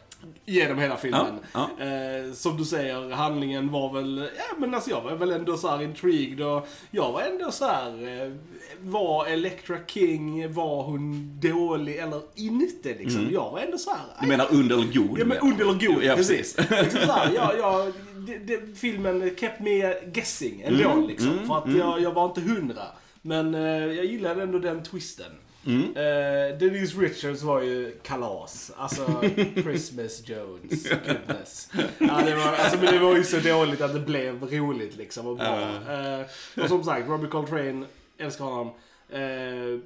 Genom 0.46 0.78
hela 0.78 0.96
filmen. 0.96 1.38
Ja, 1.52 1.70
Eh, 1.80 2.32
som 2.32 2.56
du 2.56 2.64
säger, 2.64 3.10
handlingen 3.10 3.70
var 3.72 3.92
väl, 3.92 4.28
ja 4.36 4.56
men 4.58 4.74
alltså 4.74 4.90
jag 4.90 5.00
var 5.00 5.12
väl 5.12 5.30
ändå 5.30 5.56
så 5.56 5.68
här 5.68 5.82
intrigued 5.82 6.40
och 6.46 6.68
jag 6.90 7.12
var 7.12 7.22
ändå 7.22 7.52
så 7.52 7.64
här. 7.66 8.22
Eh, 8.26 8.32
var 8.80 9.26
Electra 9.26 9.76
King, 9.86 10.52
var 10.52 10.82
hon 10.82 11.30
dålig 11.40 11.96
eller 11.96 12.20
inte 12.36 12.88
liksom? 12.88 13.28
Jag 13.32 13.50
var 13.50 13.60
ändå 13.60 13.78
så 13.78 13.90
här. 13.90 13.98
Mm. 13.98 14.14
Du 14.20 14.26
menar 14.26 14.46
under 14.50 14.74
eller 14.76 14.94
god? 14.94 15.18
Ja 15.18 15.24
men 15.24 15.38
ond 15.40 15.60
eller 15.60 15.86
god, 15.86 16.02
Ja, 16.04 16.14
precis. 16.16 16.56
liksom 16.70 17.00
så 17.06 17.12
här, 17.12 17.32
jag, 17.34 17.58
jag, 17.58 17.92
det, 18.26 18.38
det, 18.38 18.78
filmen 18.78 19.36
kept 19.36 19.60
me 19.60 19.94
guessing 20.12 20.62
ändå 20.62 20.90
Mm, 20.90 21.06
liksom. 21.08 21.38
för 21.46 21.58
att 21.58 21.76
jag, 21.76 22.00
jag 22.00 22.12
var 22.12 22.24
inte 22.26 22.40
hundra. 22.40 22.82
Men 23.22 23.54
eh, 23.54 23.60
jag 23.70 24.04
gillade 24.04 24.42
ändå 24.42 24.58
den 24.58 24.82
twisten. 24.82 25.32
Mm. 25.66 25.96
Eh, 25.96 26.58
Denise 26.58 27.00
Richards 27.00 27.42
var 27.42 27.62
ju 27.62 27.92
kalas. 28.02 28.72
Alltså, 28.76 29.22
Christmas 29.54 30.28
Jones. 30.28 30.88
Goodness. 30.88 31.70
Ja, 31.98 32.20
det, 32.24 32.36
var, 32.36 32.56
alltså, 32.56 32.78
men 32.82 32.94
det 32.94 32.98
var 32.98 33.16
ju 33.16 33.24
så 33.24 33.38
dåligt 33.38 33.80
att 33.80 33.94
det 33.94 34.00
blev 34.00 34.44
roligt 34.44 34.96
liksom 34.96 35.26
och 35.26 35.36
bra. 35.36 35.60
Eh, 35.88 36.20
och 36.62 36.68
som 36.68 36.84
sagt, 36.84 37.08
Robbie 37.08 37.28
Coltrane, 37.28 37.86
älskar 38.18 38.44
honom. 38.44 38.70
Eh, 39.10 39.20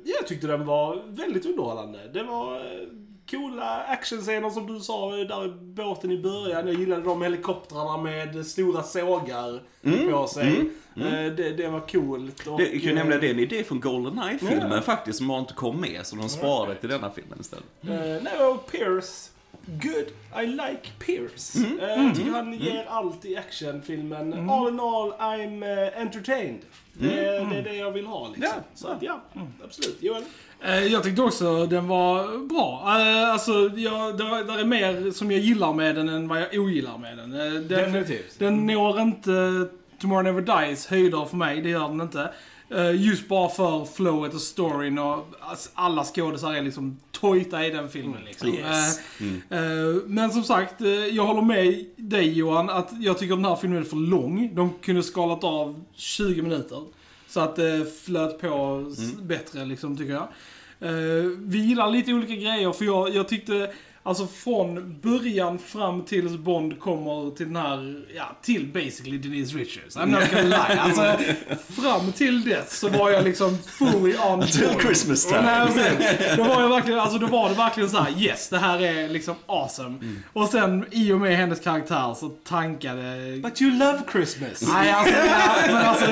jag 0.05 0.27
tyckte 0.27 0.47
den 0.47 0.67
var 0.67 1.03
väldigt 1.07 1.47
underhållande. 1.47 2.09
Det 2.13 2.23
var 2.23 2.61
coola 3.31 3.83
actionscener 3.85 4.51
som 4.51 4.67
du 4.75 4.81
sa 4.81 5.19
eh, 5.19 5.27
där 5.27 5.45
i 5.47 5.49
båten 5.49 6.11
i 6.11 6.19
början. 6.19 6.67
Jag 6.67 6.77
gillade 6.81 7.03
de 7.03 7.23
helikoptrarna 7.23 7.97
med 8.03 8.47
stora 8.47 8.83
sågar 8.83 9.61
på 10.11 10.27
sig. 10.27 10.71
Eh, 10.97 11.33
det, 11.37 11.57
det 11.57 11.69
var 11.69 11.81
coolt. 11.81 12.47
Och, 12.47 12.59
Det, 12.59 12.65
jag 12.65 12.73
kan 12.73 12.81
ju 12.81 12.89
eh, 12.91 12.95
nämna 12.95 13.17
det 13.17 13.27
är 13.27 13.31
en 13.31 13.39
idé 13.39 13.65
från 13.65 13.81
Goldeneye-filmen 13.81 14.71
Ja. 14.73 14.81
faktiskt, 14.81 15.19
som 15.19 15.29
bara 15.29 15.39
inte 15.41 15.55
kom 15.55 15.81
med, 15.81 16.07
så 16.07 16.17
de 16.17 16.29
sparade 16.29 16.75
till 16.75 16.89
denna 16.89 17.11
filmen 17.11 17.39
istället. 17.41 17.65
Eh, 17.83 18.23
nej, 18.23 18.47
och 18.51 18.71
Pierce. 18.73 19.31
Good. 19.67 20.43
I 20.45 20.47
like 20.47 20.91
Pierce. 20.99 21.57
Mm. 21.57 21.79
Eh, 21.81 22.05
jag 22.05 22.17
tycker 22.17 22.31
han 22.31 22.53
ger 22.55 22.85
allt 22.89 23.25
i 23.25 23.37
actionfilmen. 23.37 24.51
All 24.51 24.69
in 24.69 24.81
all, 24.81 25.13
I'm 25.13 25.85
uh, 25.87 26.01
entertained. 26.01 26.61
Det, 26.93 27.07
det 27.07 27.57
är 27.59 27.63
det 27.63 27.75
jag 27.77 27.91
vill 27.91 28.07
ha 28.07 28.29
liksom. 28.29 28.45
Mm. 28.45 28.57
Ja. 28.57 28.63
Så 28.75 28.89
att, 28.89 29.03
ja, 29.03 29.21
absolut. 29.65 29.97
Joel? 30.03 30.23
Eh, 30.65 30.87
Jag 30.87 31.03
tyckte 31.03 31.23
också 31.23 31.67
den 31.67 31.89
var 31.89 32.39
bra. 32.49 32.83
Eh, 33.01 33.33
Alltså, 33.33 33.53
jag, 33.77 34.17
där, 34.19 34.45
där 34.45 34.59
är 34.59 34.65
mer 34.65 35.11
som 35.11 35.31
jag 35.31 35.41
gillar 35.41 35.73
med 35.73 35.95
den 35.95 36.09
än 36.09 36.29
vad 36.29 36.41
jag 36.41 36.55
ogillar 36.55 36.99
med 36.99 37.19
den. 37.19 37.33
Eh, 37.33 37.53
den 37.53 37.69
Definitivt. 37.69 38.39
Den 38.39 38.67
når 38.67 39.01
inte 39.01 39.67
Tomorrow 40.01 40.25
Never 40.25 40.67
Dies 40.67 40.87
höjder 40.87 41.25
för 41.25 41.37
mig, 41.37 41.61
det 41.63 41.69
gör 41.69 41.89
den 41.89 42.01
inte. 42.01 42.31
Just 42.95 43.29
bara 43.29 43.49
för 43.49 43.85
flowet 43.85 44.35
och 44.35 44.41
storyn 44.41 44.99
och 44.99 45.27
alltså, 45.41 45.71
alla 45.75 46.05
skådisar 46.05 46.53
är 46.55 46.63
liksom 46.63 46.97
tojta 47.13 47.67
i 47.67 47.71
den 47.71 47.89
filmen 47.89 48.21
liksom. 48.25 48.49
Yes. 48.49 48.99
Eh, 49.51 49.59
Men 50.07 50.31
som 50.31 50.43
sagt, 50.43 50.75
jag 51.13 51.25
håller 51.25 51.43
med 51.43 51.85
dig 51.97 52.33
Johan, 52.39 52.71
att 52.71 52.91
jag 53.01 53.19
tycker 53.19 53.37
den 53.37 53.45
här 53.45 53.57
filmen 53.57 53.79
är 53.79 53.83
för 53.85 53.97
lång. 53.97 54.51
De 54.55 54.73
kunde 54.83 55.03
skalat 55.03 55.45
av 55.45 55.85
20 55.95 56.43
minuter. 56.43 56.83
Så 57.35 57.41
att 57.41 57.57
det 57.57 57.99
flöt 58.05 58.41
på 58.41 58.85
s- 58.93 59.15
bättre 59.23 59.65
liksom, 59.65 59.97
tycker 59.97 60.13
jag. 60.13 60.29
Eh, 60.81 61.25
vi 61.39 61.59
gillar 61.59 61.91
lite 61.91 62.13
olika 62.13 62.35
grejer, 62.35 62.73
för 62.73 62.85
jag, 62.85 63.15
jag 63.15 63.29
tyckte 63.29 63.73
Alltså 64.07 64.27
från 64.27 65.01
början 65.03 65.59
fram 65.59 66.03
tills 66.05 66.33
Bond 66.37 66.81
kommer 66.81 67.37
till 67.37 67.47
den 67.47 67.57
här, 67.57 68.05
ja, 68.17 68.37
till 68.43 68.67
basically 68.67 69.19
Denise 69.19 69.57
Richards. 69.59 69.97
I'm 69.97 70.07
not 70.07 70.31
gonna 70.31 70.43
lie. 70.43 70.79
Alltså, 70.81 71.17
fram 71.83 72.13
till 72.13 72.45
dess 72.45 72.79
så 72.79 72.89
var 72.89 73.11
jag 73.11 73.25
liksom 73.25 73.59
fully 73.59 74.17
on 74.17 74.43
Till 74.47 74.67
board. 74.69 74.83
Christmas 74.83 75.27
time. 75.27 75.69
sen- 75.75 76.37
Då 76.37 76.45
var 76.45 76.61
jag 76.63 76.69
verkligen, 76.69 77.01
alltså 77.01 77.19
då 77.19 77.27
var 77.27 77.49
det 77.49 77.55
verkligen 77.55 77.91
så 77.91 77.99
här: 77.99 78.23
yes, 78.23 78.49
det 78.49 78.59
här 78.59 78.81
är 78.83 79.09
liksom 79.09 79.35
awesome. 79.47 79.89
Mm. 79.89 80.23
Och 80.33 80.49
sen 80.49 80.85
i 80.91 81.13
och 81.13 81.21
med 81.21 81.37
hennes 81.37 81.61
karaktär 81.61 82.15
så 82.15 82.29
tankade 82.29 83.37
But 83.43 83.63
you 83.63 83.71
love 83.79 84.01
Christmas. 84.13 84.69
Nej, 84.75 84.91
alltså, 84.93 85.15
men 85.67 85.77
alltså, 85.87 86.07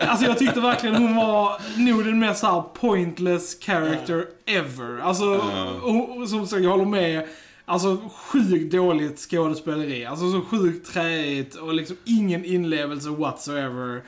alltså 0.00 0.24
jag 0.26 0.38
tyckte 0.38 0.60
verkligen 0.60 0.96
hon 0.96 1.16
var 1.16 1.60
nog 1.76 2.04
den 2.04 2.18
mest 2.18 2.40
såhär 2.40 2.62
pointless 2.80 3.56
character 3.60 4.24
ever. 4.46 5.00
Alltså, 5.02 5.24
hon, 5.82 6.28
som 6.28 6.46
sagt, 6.46 6.62
jag 6.62 6.70
håller 6.70 6.84
med. 6.84 7.27
Alltså 7.68 7.98
sjukt 8.14 8.72
dåligt 8.72 9.18
skådespeleri. 9.18 10.04
Alltså 10.04 10.32
så 10.32 10.40
sjukt 10.40 10.92
träigt 10.92 11.54
och 11.54 11.74
liksom 11.74 11.96
ingen 12.04 12.44
inlevelse 12.44 13.08
whatsoever. 13.08 14.02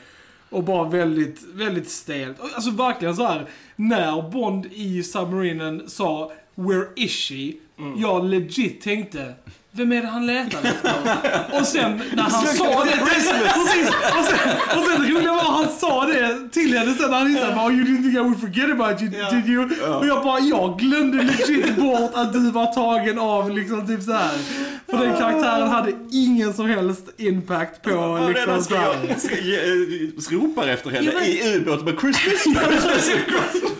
Och 0.50 0.64
bara 0.64 0.88
väldigt, 0.88 1.42
väldigt 1.54 1.90
stelt. 1.90 2.36
Alltså 2.40 2.70
verkligen 2.70 3.16
så 3.16 3.26
här 3.26 3.46
när 3.76 4.30
Bond 4.30 4.66
i 4.72 5.02
Submarinen 5.02 5.88
sa 5.88 6.32
“Where 6.54 6.86
is 6.96 7.10
she?” 7.10 7.52
Jag 7.96 8.24
legit 8.24 8.80
tänkte 8.80 9.34
vem 9.72 9.92
är 9.92 10.02
det 10.02 10.08
han 10.08 10.26
letar 10.26 10.58
efter? 10.64 10.92
Och 11.60 11.66
sen 11.66 12.00
när 12.14 12.22
han 12.22 12.46
sa 12.46 12.84
det... 12.84 12.90
Precis! 12.90 13.88
Och 14.18 14.24
sen, 14.24 14.78
och 14.78 14.84
sen 14.86 15.02
det 15.02 15.08
roliga 15.08 15.32
var 15.32 15.40
att 15.40 15.46
han 15.46 15.68
sa 15.80 16.04
det 16.06 16.48
till 16.52 16.78
henne 16.78 16.94
sen 16.94 17.10
när 17.10 17.18
han 17.18 17.26
hittade 17.26 17.54
bara 17.54 17.72
“You 17.72 17.84
didn't 17.84 18.02
think 18.02 18.14
I 18.14 18.18
would 18.18 18.40
forget 18.40 18.70
about 18.70 19.02
you, 19.02 19.10
Ja. 19.18 19.30
did 19.30 19.48
you?” 19.48 19.64
Och 19.98 20.06
jag 20.06 20.24
bara, 20.24 20.38
jag 20.40 20.78
glömde 20.78 21.22
legit 21.22 21.76
bort 21.76 22.10
att 22.14 22.32
du 22.32 22.50
var 22.50 22.66
tagen 22.74 23.18
av 23.18 23.50
liksom 23.50 23.86
typ 23.86 24.02
så 24.02 24.12
här. 24.12 24.30
För 24.88 24.96
den 25.06 25.16
karaktären 25.18 25.68
hade 25.68 25.92
ingen 26.12 26.54
som 26.54 26.66
helst 26.66 27.04
impact 27.16 27.82
på 27.82 27.90
Och 27.90 28.28
liksom 28.30 28.62
så 28.64 28.74
här. 28.74 28.94
ge- 29.42 29.56
eh, 29.56 30.40
ropar 30.40 30.68
efter 30.68 30.90
henne 30.90 31.06
Ja, 31.06 31.12
men- 31.14 31.24
i 31.28 31.56
ubåten 31.56 31.84
med 31.84 32.00
Christmas. 32.00 33.10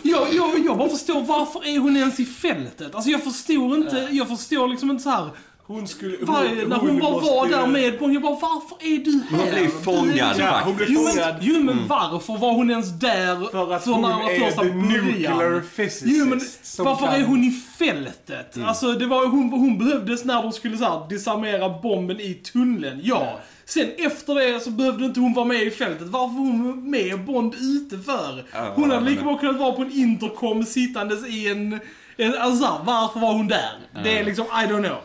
Jag, 0.02 0.34
jag, 0.34 0.50
jag 0.66 0.78
bara 0.78 0.88
förstår, 0.88 1.22
varför 1.22 1.66
är 1.68 1.78
hon 1.78 1.96
ens 1.96 2.20
i 2.20 2.24
fältet? 2.26 2.94
Alltså 2.94 3.10
jag 3.10 3.24
förstår 3.24 3.76
inte, 3.76 4.08
jag 4.10 4.28
förstår 4.28 4.68
liksom 4.68 4.90
inte 4.90 5.02
så 5.02 5.10
här. 5.10 5.28
Hon 5.72 5.88
skulle... 5.88 6.16
Var, 6.20 6.66
när 6.68 6.76
hon 6.76 6.98
bara 6.98 7.10
måste 7.10 7.30
var 7.30 7.46
där 7.48 7.66
med 7.66 7.98
Bond, 7.98 8.14
jag 8.14 8.22
bara 8.22 8.34
varför 8.34 8.76
är 8.80 9.04
du 9.04 9.22
här? 9.30 9.38
hon 9.38 9.50
blir 9.50 9.68
fångad 9.68 10.36
Du 10.36 10.44
hon 10.64 10.76
blir 10.76 10.86
Jo 10.88 11.02
men, 11.02 11.34
jo, 11.40 11.62
men 11.62 11.88
varför 11.88 12.38
var 12.38 12.52
hon 12.52 12.70
ens 12.70 13.00
där 13.00 13.50
För 13.50 13.72
att 13.72 13.84
hon 13.86 14.04
är 14.04 14.40
första 14.40 14.62
the 14.62 14.68
nuclear 14.68 15.60
physicist. 15.76 16.04
Jo 16.06 16.24
men 16.24 16.40
varför 16.78 17.06
kan- 17.06 17.14
är 17.14 17.24
hon 17.24 17.44
i 17.44 17.50
fältet? 17.78 18.58
Alltså 18.64 18.92
det 18.92 19.06
var, 19.06 19.26
hon, 19.26 19.50
hon 19.50 19.78
behövdes 19.78 20.24
när 20.24 20.42
de 20.42 20.52
skulle 20.52 20.78
så 20.78 20.84
här, 20.84 21.08
desarmera 21.08 21.68
bomben 21.82 22.20
i 22.20 22.34
tunneln, 22.34 23.00
ja. 23.02 23.38
Sen 23.64 23.88
efter 23.98 24.34
det 24.34 24.60
så 24.60 24.70
behövde 24.70 25.04
inte 25.04 25.20
hon 25.20 25.34
vara 25.34 25.46
med 25.46 25.62
i 25.62 25.70
fältet. 25.70 26.08
Varför 26.08 26.34
var 26.34 26.44
hon 26.44 26.90
med 26.90 27.24
Bond 27.24 27.54
ute 27.54 27.98
för? 27.98 28.44
Hon 28.74 28.90
hade 28.90 29.10
lika 29.10 29.22
bra 29.22 29.38
kunnat 29.38 29.56
vara 29.58 29.72
på 29.72 29.82
en 29.82 29.92
intercom 29.92 30.64
sittandes 30.64 31.26
i 31.28 31.48
en... 31.48 31.80
alltså 32.24 32.64
här, 32.64 32.78
varför 32.84 33.20
var 33.20 33.32
hon 33.32 33.48
där? 33.48 33.70
Det 34.04 34.18
är 34.18 34.24
liksom, 34.24 34.44
I 34.44 34.66
don't 34.66 34.86
know. 34.88 34.98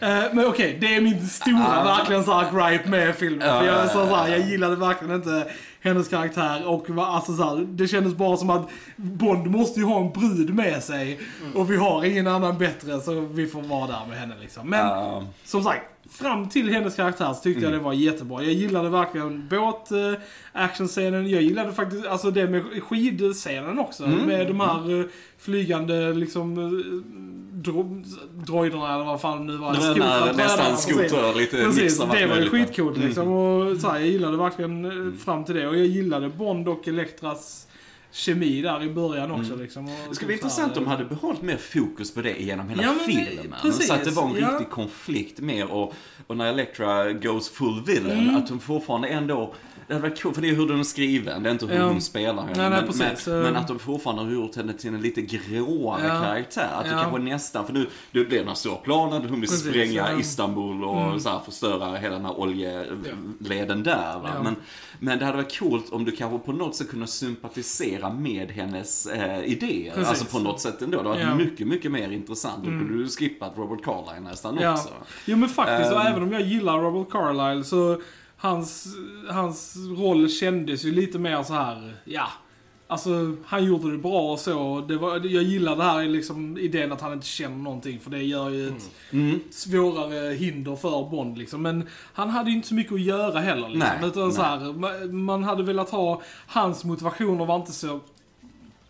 Eh, 0.00 0.24
men 0.32 0.46
okej, 0.46 0.78
det 0.80 0.96
är 0.96 1.00
min 1.00 1.28
stora 1.28 1.84
verkligen 1.84 2.24
så 2.24 2.32
här 2.32 2.70
gripe 2.70 2.88
med 2.88 3.14
filmen. 3.14 3.48
Ja, 3.48 3.58
för 3.60 3.66
jag, 3.66 3.76
ja, 3.76 3.88
så, 3.88 4.06
så 4.06 4.14
här, 4.14 4.28
ja, 4.28 4.36
jag 4.36 4.48
gillade 4.48 4.76
verkligen 4.76 5.14
inte 5.14 5.46
hennes 5.86 6.08
karaktär 6.08 6.66
och 6.68 6.86
alltså, 6.98 7.36
så 7.36 7.42
här, 7.42 7.66
det 7.70 7.88
kändes 7.88 8.14
bara 8.14 8.36
som 8.36 8.50
att 8.50 8.68
Bond 8.96 9.46
måste 9.46 9.80
ju 9.80 9.86
ha 9.86 10.00
en 10.00 10.12
brud 10.12 10.54
med 10.54 10.82
sig 10.82 11.20
och 11.54 11.70
vi 11.70 11.76
har 11.76 12.04
ingen 12.04 12.26
annan 12.26 12.58
bättre 12.58 13.00
så 13.00 13.20
vi 13.20 13.46
får 13.46 13.62
vara 13.62 13.86
där 13.86 14.00
med 14.08 14.18
henne 14.18 14.34
liksom. 14.40 14.70
Men 14.70 14.86
Ja. 14.86 15.22
som 15.44 15.62
sagt, 15.62 15.82
fram 16.10 16.48
till 16.48 16.68
hennes 16.74 16.96
karaktär 16.96 17.32
så 17.32 17.42
tyckte 17.42 17.64
jag 17.64 17.72
det 17.72 17.78
var 17.78 17.92
jättebra. 17.92 18.42
Jag 18.42 18.52
gillade 18.52 18.88
verkligen 18.88 19.48
båt 19.48 19.90
eh, 19.90 20.12
actionscenen. 20.52 21.30
Jag 21.30 21.42
gillade 21.42 21.72
faktiskt 21.72 22.06
alltså 22.06 22.30
det 22.30 22.48
med 22.48 22.64
skidscenen 22.82 23.78
också. 23.78 24.06
Med 24.06 24.46
de 24.46 24.60
här 24.60 25.00
eh, 25.00 25.06
flygande 25.38 26.12
liksom 26.12 26.58
eh, 26.58 26.70
dro 27.62 28.02
droiderna 28.46 28.94
eller 28.94 29.04
vad 29.04 29.20
fan 29.20 29.46
det 29.46 29.52
nu 29.52 29.58
var. 29.58 29.74
Drönare, 29.74 30.32
nästan 30.32 30.76
skotrar, 30.76 31.34
lite 31.34 31.56
Precis, 31.56 31.98
det 31.98 32.06
var 32.06 32.16
ju 32.16 32.26
möjligt. 32.28 32.52
Mm. 32.52 32.66
skitcoolt 32.66 32.98
liksom. 32.98 33.28
Och 33.32 33.76
så 33.80 33.88
här, 33.90 33.98
jag 33.98 34.08
gillade 34.08 34.36
verkligen 34.36 34.84
eh, 34.84 35.18
fram 35.18 35.44
till 35.44 35.54
det. 35.54 35.68
Och 35.68 35.76
jag 35.76 35.86
gillade 35.86 36.28
Bond 36.28 36.68
och 36.68 36.88
Elektras 36.88 37.66
kemi 38.10 38.62
där 38.62 38.82
i 38.82 38.90
början 38.90 39.30
också 39.32 39.56
liksom. 39.56 39.84
Och 39.84 39.90
Det 40.08 40.14
skulle 40.14 40.32
typ 40.32 40.42
vara 40.44 40.52
här, 40.52 40.64
intressant 40.64 40.76
om 40.76 40.84
de 40.84 40.90
hade 40.90 41.04
behållit 41.04 41.42
mer 41.42 41.56
fokus 41.56 42.14
på 42.14 42.22
det 42.22 42.38
genom 42.42 42.68
hela 42.68 42.82
Ja, 42.82 42.94
filmen. 43.06 43.54
precis, 43.62 43.88
så 43.88 43.94
att 43.94 44.04
det 44.04 44.10
var 44.10 44.28
en 44.28 44.36
ja. 44.40 44.50
riktig 44.50 44.70
konflikt 44.70 45.40
mer 45.40 45.70
och, 45.72 45.94
och 46.26 46.36
när 46.36 46.46
Elektra 46.46 47.12
goes 47.12 47.48
full 47.48 47.82
villain, 47.86 48.18
Mm. 48.18 48.36
att 48.36 48.48
hon 48.48 48.60
fortfarande 48.60 49.08
ändå 49.08 49.54
det 49.86 49.94
hade 49.94 50.08
varit 50.08 50.22
coolt, 50.22 50.34
för 50.34 50.42
det 50.42 50.48
är 50.48 50.54
hur 50.54 50.66
den 50.68 50.78
är 50.80 50.84
skriven, 50.84 51.42
det 51.42 51.48
är 51.48 51.52
inte 51.52 51.66
hur 51.66 51.74
Ja. 51.76 51.84
hon 51.88 52.00
spelar 52.00 52.42
henne. 52.42 52.52
Nej, 52.56 52.70
nej, 52.70 52.80
men, 52.80 52.92
precis. 53.08 53.26
men, 53.26 53.42
men 53.42 53.56
att 53.56 53.68
de 53.68 53.78
fortfarande 53.78 54.22
har 54.22 54.30
gjort 54.30 54.56
henne 54.56 54.72
till 54.72 54.94
en 54.94 55.00
lite 55.00 55.22
gråare 55.22 56.06
Ja. 56.06 56.20
karaktär. 56.24 56.68
Att 56.74 56.84
det 56.84 56.90
Ja. 56.90 57.02
kanske 57.02 57.18
nästan, 57.18 57.66
för 57.66 57.72
nu, 57.72 57.86
nu 58.12 58.24
blir 58.24 58.38
den 58.38 58.48
här 58.48 58.54
stora 58.54 58.76
planen, 58.76 59.22
hon 59.28 59.40
vill 59.40 59.50
Precis, 59.50 59.68
spränga 59.68 59.92
ja. 59.92 60.06
Mm. 60.06 60.20
Istanbul 60.20 60.84
och 60.84 61.22
så 61.22 61.28
här, 61.28 61.40
förstöra 61.40 61.96
hela 61.96 62.14
den 62.14 62.24
här 62.24 62.40
oljeleden 62.40 63.82
där. 63.82 64.18
Va? 64.22 64.30
Men, 64.42 64.56
men 64.98 65.18
det 65.18 65.24
hade 65.24 65.36
varit 65.36 65.58
coolt 65.58 65.92
om 65.92 66.04
du 66.04 66.12
kanske 66.12 66.38
på 66.38 66.52
något 66.52 66.76
sätt 66.76 66.90
kunde 66.90 67.06
sympatisera 67.06 68.10
med 68.12 68.50
hennes 68.50 69.06
eh, 69.06 69.44
idéer. 69.44 69.92
Precis. 69.94 70.08
Alltså 70.08 70.24
på 70.24 70.38
något 70.44 70.60
sätt 70.60 70.82
ändå. 70.82 71.02
Det 71.02 71.08
hade 71.08 71.24
varit. 71.24 71.32
Mm. 71.32 71.36
mycket, 71.46 71.66
mycket 71.66 71.92
mer 71.92 72.10
intressant. 72.10 72.58
Då 72.64 72.70
kunde 72.70 72.98
du 73.02 73.08
skippat 73.08 73.52
Robert 73.56 73.84
Carlyle 73.84 74.20
nästan 74.20 74.54
också. 74.68 74.88
Jo 75.24 75.36
men 75.36 75.48
faktiskt, 75.48 75.92
och 75.92 76.00
Ehm. 76.00 76.06
även 76.06 76.22
om 76.22 76.32
jag 76.32 76.42
gillar 76.42 76.78
Robert 76.80 77.12
Carlyle 77.12 77.64
så 77.64 78.00
hans, 78.36 78.86
hans 79.30 79.76
roll 79.98 80.28
kändes 80.30 80.84
ju 80.84 80.92
lite 80.92 81.18
mer 81.18 81.42
så 81.42 81.52
här, 81.54 81.94
ja. 82.04 82.26
Alltså, 82.88 83.36
han 83.46 83.64
gjorde 83.64 83.90
det 83.92 83.98
bra 83.98 84.32
och 84.32 84.38
så. 84.38 84.80
Det 84.88 84.96
var, 84.96 85.14
jag 85.14 85.42
gillar 85.42 85.76
det 85.76 85.82
här 85.82 86.04
liksom, 86.04 86.58
idén 86.58 86.92
att 86.92 87.00
han 87.00 87.12
inte 87.12 87.26
känner 87.26 87.56
någonting, 87.56 88.00
för 88.00 88.10
det 88.10 88.22
gör 88.22 88.50
ju 88.50 88.68
ett 88.68 88.90
Mm. 89.12 89.40
svårare 89.50 90.34
hinder 90.34 90.76
för 90.76 91.10
Bond 91.10 91.38
liksom. 91.38 91.62
Men 91.62 91.84
han 92.12 92.30
hade 92.30 92.50
ju 92.50 92.56
inte 92.56 92.68
så 92.68 92.74
mycket 92.74 92.92
att 92.92 93.00
göra 93.00 93.40
heller 93.40 93.68
liksom. 93.68 93.90
Nej, 94.00 94.08
Utan 94.08 94.32
så 94.32 94.42
här, 94.42 94.58
ma- 94.58 95.12
man 95.12 95.44
hade 95.44 95.62
velat 95.62 95.90
ha, 95.90 96.22
hans 96.46 96.84
motivationer 96.84 97.46
var 97.46 97.56
inte 97.56 97.72
så 97.72 98.00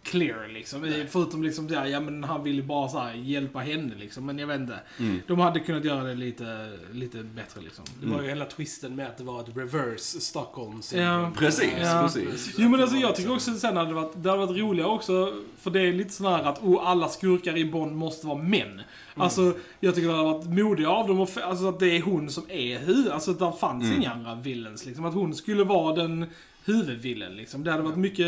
clear 0.07 0.49
liksom. 0.49 0.85
I- 0.85 1.07
Förutom 1.11 1.43
liksom 1.43 1.67
det, 1.69 1.89
ja 1.89 2.01
men 2.01 2.25
han 2.25 2.43
ville 2.45 2.63
bara 2.63 2.89
så 2.89 2.99
här, 2.99 3.15
hjälpa 3.15 3.59
henne 3.59 3.95
liksom. 3.99 4.27
Men 4.27 4.39
jag 4.39 4.47
vet 4.47 4.61
inte. 4.61 4.81
Mm. 4.99 5.21
De 5.27 5.39
hade 5.39 5.61
kunnat 5.61 5.85
göra 5.85 6.03
det 6.03 6.15
lite, 6.15 6.73
lite 6.93 7.19
bättre 7.23 7.61
liksom. 7.61 7.85
Det 8.03 8.07
var 8.07 8.23
ju 8.23 8.29
hela 8.29 8.45
twisten 8.45 8.97
med 8.97 9.07
att 9.07 9.19
det 9.19 9.25
var 9.25 9.41
ett 9.41 9.57
reverse 9.57 10.21
Stockholm 10.21 10.81
Ja. 10.95 11.33
Precis, 11.39 11.73
Ja. 11.81 12.03
precis. 12.03 12.55
Jo 12.59 12.69
men 12.69 12.81
alltså 12.81 12.97
jag 12.97 13.17
tycker 13.17 13.33
också 13.33 13.55
sen 13.55 13.77
hade 13.77 13.89
det 13.89 13.95
varit, 13.95 14.13
det 14.23 14.31
hade 14.31 14.47
varit 14.47 14.59
roligare 14.61 14.89
också, 14.91 15.33
för 15.59 15.71
det 15.71 15.81
är 15.81 15.93
lite 15.93 16.11
sån 16.13 16.27
här 16.27 16.43
att 16.43 16.63
oh, 16.63 16.89
alla 16.89 17.09
skurkar 17.09 17.57
i 17.57 17.65
Bond 17.65 17.97
måste 17.97 18.27
vara 18.27 18.39
män. 18.43 18.81
Alltså, 19.19 19.55
jag 19.81 19.95
tycker 19.95 20.09
det 20.09 20.15
hade 20.17 20.33
varit 20.33 20.47
modigare 20.47 20.93
av 20.93 21.09
dem, 21.09 21.21
alltså 21.21 21.69
att 21.69 21.79
det 21.81 21.97
är 21.97 22.03
hon 22.03 22.31
som 22.31 22.45
är 22.49 22.79
huvud, 22.79 23.09
alltså 23.09 23.33
det 23.33 23.53
fanns 23.61 23.97
inga 23.99 24.11
andra 24.13 24.35
villains 24.35 24.87
liksom. 24.87 25.05
Att 25.05 25.15
hon 25.15 25.35
skulle 25.35 25.65
vara 25.65 25.95
den 25.97 26.27
huvudvillen 26.67 27.37
liksom. 27.37 27.65
Det 27.65 27.71
hade 27.71 27.83
varit 27.83 27.97
mycket, 27.97 28.27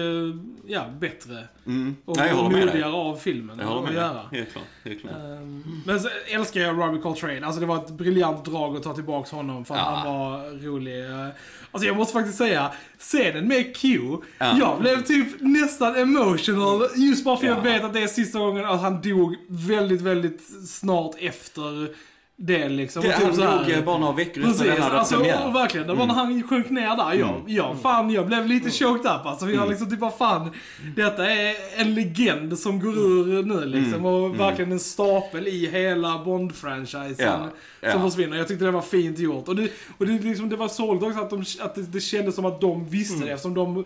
ja, 0.67 0.85
bättre. 1.01 1.45
Mm. 1.67 1.97
Och 2.05 2.17
Nej, 2.17 2.29
jag 2.29 2.45
modigare 2.45 2.93
av 2.93 3.17
filmen 3.17 3.59
Jag 3.59 3.67
håller 3.67 3.79
att 3.81 3.95
med 3.95 3.95
göra. 3.95 4.13
dig. 4.13 4.39
Helt 4.39 4.53
klart. 4.53 4.65
Helt 4.85 5.01
klart. 5.01 5.15
Ehm, 5.17 5.83
Men 5.87 6.01
så 6.01 6.09
älskar 6.29 6.61
jag 6.61 6.79
Robbie 6.81 6.99
Coltrane. 7.01 7.47
Alltså 7.47 7.61
det 7.61 7.67
var 7.67 7.77
ett 7.77 7.91
briljant 7.91 8.45
drag 8.45 8.77
att 8.77 8.83
ta 8.83 8.95
tillbaka 8.95 9.37
honom 9.37 9.65
för 9.65 9.75
att 9.75 9.81
Ja. 9.81 9.91
han 9.95 10.07
var 10.15 10.39
rolig. 10.65 11.05
Alltså 11.73 11.87
jag 11.87 11.97
måste 11.97 12.13
faktiskt 12.13 12.39
säga, 12.39 12.73
scenen 12.99 13.49
med 13.49 13.77
Q, 13.77 13.99
Ja. 14.39 14.57
jag 14.59 14.81
blev 14.81 15.03
typ 15.03 15.41
nästan 15.41 15.97
emotional 15.97 16.83
just 16.97 17.25
bara 17.25 17.37
för 17.37 17.47
jag 17.47 17.57
Ja. 17.57 17.61
vet 17.63 17.85
att 17.85 17.93
det 17.93 18.03
är 18.03 18.07
sista 18.07 18.39
gången 18.39 18.65
att 18.65 18.81
han 18.81 19.01
dog 19.01 19.37
väldigt, 19.49 20.01
väldigt 20.01 20.41
snart 20.69 21.15
efter 21.19 21.89
det 22.41 22.69
liksom. 22.69 23.03
Det, 23.03 23.13
typ 23.17 23.25
han 23.27 23.39
här- 23.43 23.65
dog 23.65 23.71
eh, 23.73 23.85
bara 23.85 23.99
några 23.99 24.13
veckor 24.13 24.43
Precis, 24.43 24.59
den 24.63 24.83
hade 24.83 24.99
alltså, 24.99 25.15
premiär. 25.17 25.53
verkligen. 25.53 25.87
Det 25.87 25.95
var 25.95 26.07
när 26.07 26.15
han 26.15 26.43
sjönk 26.49 26.71
ner 26.71 26.97
där. 26.97 27.13
Jag, 27.15 27.29
Mm. 27.29 27.43
jag, 27.47 27.77
fan, 27.83 28.11
jag 28.11 28.27
blev 28.27 28.47
lite 28.47 28.71
choked 28.71 29.01
up 29.11 29.27
alltså. 29.27 29.51
Jag 29.51 29.69
liksom 29.69 29.91
typ 29.91 30.01
bara 30.01 30.11
fan, 30.11 30.51
detta 30.97 31.31
är 31.31 31.55
en 31.77 31.95
legend 31.95 32.59
som 32.59 32.81
går 32.81 32.99
ur 32.99 33.43
nu 33.43 33.65
liksom. 33.65 33.95
Mm. 33.95 34.05
Och 34.05 34.41
verkligen 34.41 34.73
en 34.73 34.79
stapel 34.81 35.49
i 35.49 35.67
hela 35.71 36.09
Bond-franchisen 36.25 37.15
Ja, 37.19 37.51
ja. 37.81 37.93
som 37.93 38.11
försvinner. 38.11 38.37
Jag 38.37 38.49
tyckte 38.49 38.65
det 38.65 38.71
var 38.71 38.83
fint 38.83 39.19
gjort. 39.19 39.49
Och 39.49 39.57
det, 39.57 39.71
och 39.99 40.07
det, 40.07 40.13
liksom, 40.19 40.49
det 40.49 40.57
var 40.57 40.69
sorgligt 40.69 41.03
också 41.03 41.21
att, 41.21 41.31
de, 41.31 41.45
att 41.61 41.75
det, 41.75 41.83
det 41.83 42.01
kändes 42.01 42.35
som 42.35 42.45
att 42.45 42.61
de 42.61 42.89
visste 42.89 43.15
Mm. 43.15 43.27
det 43.27 43.33
eftersom 43.33 43.55
de 43.55 43.85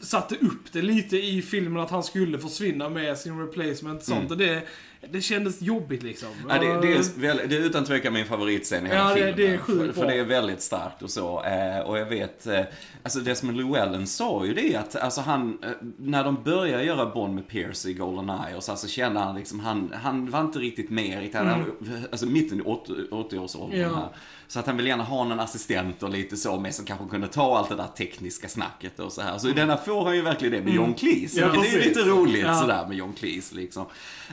satte 0.00 0.34
upp 0.34 0.72
det 0.72 0.82
lite 0.82 1.16
i 1.16 1.42
filmen 1.42 1.82
att 1.82 1.90
han 1.90 2.02
skulle 2.02 2.38
försvinna 2.38 2.88
med 2.88 3.18
sin 3.18 3.40
replacement 3.40 4.00
och 4.00 4.06
sånt. 4.06 4.18
Mm. 4.20 4.32
Och 4.32 4.38
det, 4.38 4.62
det 5.10 5.20
kändes 5.20 5.62
jobbigt 5.62 6.02
liksom. 6.02 6.28
Ja, 6.48 6.54
det, 6.58 6.80
det, 6.80 6.92
är, 6.96 7.20
väl- 7.20 7.40
det 7.48 7.56
är 7.56 7.60
utan 7.60 7.84
tvekan 7.84 8.12
min 8.12 8.26
favoritscen 8.26 8.86
i 8.86 8.88
hela 8.88 9.00
Ja, 9.00 9.08
det- 9.08 9.14
filmen. 9.14 9.34
det 9.36 9.46
är 9.46 9.58
sjukt 9.58 9.94
för, 9.94 10.00
för 10.00 10.06
det 10.10 10.18
är 10.18 10.24
väldigt 10.24 10.62
starkt 10.62 11.02
och 11.02 11.10
så. 11.10 11.44
Eh, 11.44 11.78
och 11.80 11.98
jag 11.98 12.06
vet, 12.06 12.46
eh, 12.46 12.60
alltså 13.02 13.18
Desmond 13.20 13.56
Llewellyn 13.56 14.06
sa 14.06 14.44
ju 14.46 14.54
det 14.54 14.76
att, 14.76 14.96
alltså 14.96 15.20
han, 15.20 15.58
eh, 15.62 15.70
när 15.98 16.24
de 16.24 16.42
började 16.44 16.84
göra 16.84 17.06
Bond 17.06 17.34
med 17.34 17.48
Pierce 17.48 17.86
i 17.88 17.94
Goldeneye 17.94 18.56
och 18.56 18.64
så, 18.64 18.70
alltså 18.70 18.86
kände 18.88 19.20
han 19.20 19.36
liksom, 19.36 19.60
han, 19.60 19.92
han 20.02 20.30
var 20.30 20.40
inte 20.40 20.58
riktigt 20.58 20.90
med 20.90 21.20
riktigt. 21.20 21.40
Han, 21.40 21.64
Alltså 22.10 22.26
mitten 22.26 22.58
i 22.58 22.62
80 22.62 22.92
80-årsåldern 23.10 23.78
Mm. 23.80 23.90
Ja. 23.92 24.12
Så 24.48 24.58
att 24.60 24.66
han 24.66 24.76
vill 24.76 24.86
gärna 24.86 25.04
ha 25.04 25.24
någon 25.24 25.40
assistent 25.40 26.02
och 26.02 26.10
lite 26.10 26.36
så 26.36 26.60
med 26.60 26.74
som 26.74 26.84
kanske 26.84 27.06
kunde 27.08 27.28
ta 27.28 27.58
allt 27.58 27.68
det 27.68 27.76
där 27.76 27.86
tekniska 27.96 28.48
snacket 28.48 29.00
och 29.00 29.12
så 29.12 29.22
här. 29.22 29.38
Så 29.38 29.48
i 29.48 29.52
denna 29.52 29.76
får 29.76 30.04
han 30.04 30.16
ju 30.16 30.22
verkligen 30.22 30.54
det 30.54 30.62
med 30.62 30.74
John 30.74 30.94
Cleese. 30.94 31.36
Ja, 31.36 31.48
vilket 31.50 31.74
är 31.74 31.78
ju 31.78 31.84
lite 31.88 32.00
roligt 32.00 32.42
Ja. 32.46 32.54
sådär 32.60 32.86
med 32.88 32.96
John 32.96 33.12
Cleese 33.12 33.52
liksom. 33.52 33.82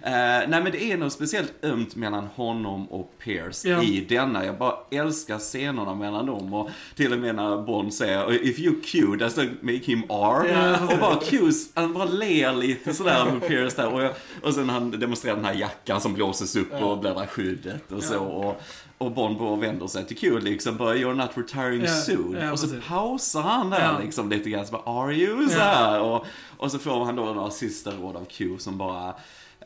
Eh, 0.04 0.12
nej 0.12 0.48
men 0.50 0.72
det 0.72 0.84
är 0.84 0.98
något 0.98 1.14
speciellt 1.14 1.54
ömt 1.64 1.96
mellan 1.96 2.28
honom 2.36 2.88
och 2.92 3.14
Pierce 3.24 3.66
Ja. 3.70 3.84
i 3.84 4.06
denna. 4.10 4.46
Jag 4.46 4.58
bara 4.58 4.76
älskar 4.92 5.38
scenerna 5.40 5.96
mellan 5.96 6.26
dem 6.26 6.54
och 6.54 6.70
till 6.96 7.14
och 7.14 7.20
med 7.20 7.36
när 7.36 7.62
Bond 7.62 7.94
säger 7.94 8.34
If 8.48 8.60
you 8.60 8.82
Q, 8.82 9.16
does 9.16 9.34
that 9.36 9.48
make 9.62 9.80
him 9.84 10.04
R? 10.10 10.46
Ja. 10.50 10.94
och 10.94 11.00
bara 11.00 11.16
Q's, 11.20 11.68
han 11.74 11.94
bara 11.94 12.06
ler 12.06 12.54
lite 12.54 12.94
sådär 12.94 13.26
med 13.26 13.48
Pierce 13.48 13.76
där. 13.76 13.88
Och, 13.94 14.04
jag, 14.04 14.12
och 14.44 14.54
sen 14.54 14.70
han 14.70 14.92
demonstrerar 14.92 15.36
den 15.36 15.46
här 15.46 15.54
jackan 15.54 16.02
som 16.02 16.14
blåses 16.14 16.56
upp 16.56 16.74
och 16.74 16.98
bläddrar 17.00 17.26
skyddet 17.26 17.92
och 17.92 18.04
så. 18.04 18.20
Och, 18.20 18.62
och 19.06 19.12
Bond 19.12 19.38
bara 19.38 19.56
vänder 19.56 19.88
sig 19.88 20.06
till 20.06 20.18
Q 20.18 20.40
liksom 20.40 20.78
bara 20.78 20.96
You're 20.96 21.14
not 21.14 21.30
retiring 21.36 21.82
Ja, 21.82 21.88
soon. 21.88 22.38
ja, 22.42 22.52
och 22.52 22.60
så 22.60 22.68
precis. 22.68 22.88
pausar 22.90 23.42
han 23.42 23.70
där 23.70 23.82
Ja. 23.84 24.00
liksom 24.04 24.30
lite 24.30 24.50
grann. 24.50 24.66
Så 24.66 24.72
bara 24.72 25.04
Are 25.04 25.14
you? 25.14 25.50
Så 25.50 25.58
Ja. 25.58 25.64
här. 25.64 26.02
Och, 26.02 26.26
och 26.58 26.72
så 26.72 26.80
får 26.80 27.06
han 27.06 27.16
då 27.16 27.24
några 27.26 27.52
sista 27.52 27.92
råd 27.92 28.16
av 28.16 28.26
Q 28.26 28.58
som 28.60 28.78
bara 28.78 29.14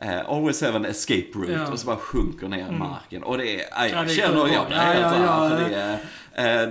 eh, 0.00 0.28
always 0.28 0.62
have 0.62 0.76
an 0.76 0.84
escape 0.84 1.26
route 1.34 1.52
Ja. 1.52 1.72
och 1.72 1.78
så 1.78 1.86
bara 1.86 1.96
sjunker 1.96 2.48
ner 2.48 2.68
i 2.68 2.72
marken. 2.72 3.22
Och 3.22 3.38
det 3.38 3.54
är, 3.60 3.68
aj, 3.72 3.90
Ja, 3.90 4.02
det 4.02 4.08
känner 4.08 4.36
jag 4.36 4.44
mig 4.46 4.52
helt 4.56 4.68
Ja, 4.70 4.76
här, 4.76 5.00
ja, 5.02 5.48
för 5.48 5.60
ja. 5.62 5.68
det 5.68 5.74
är, 5.74 5.98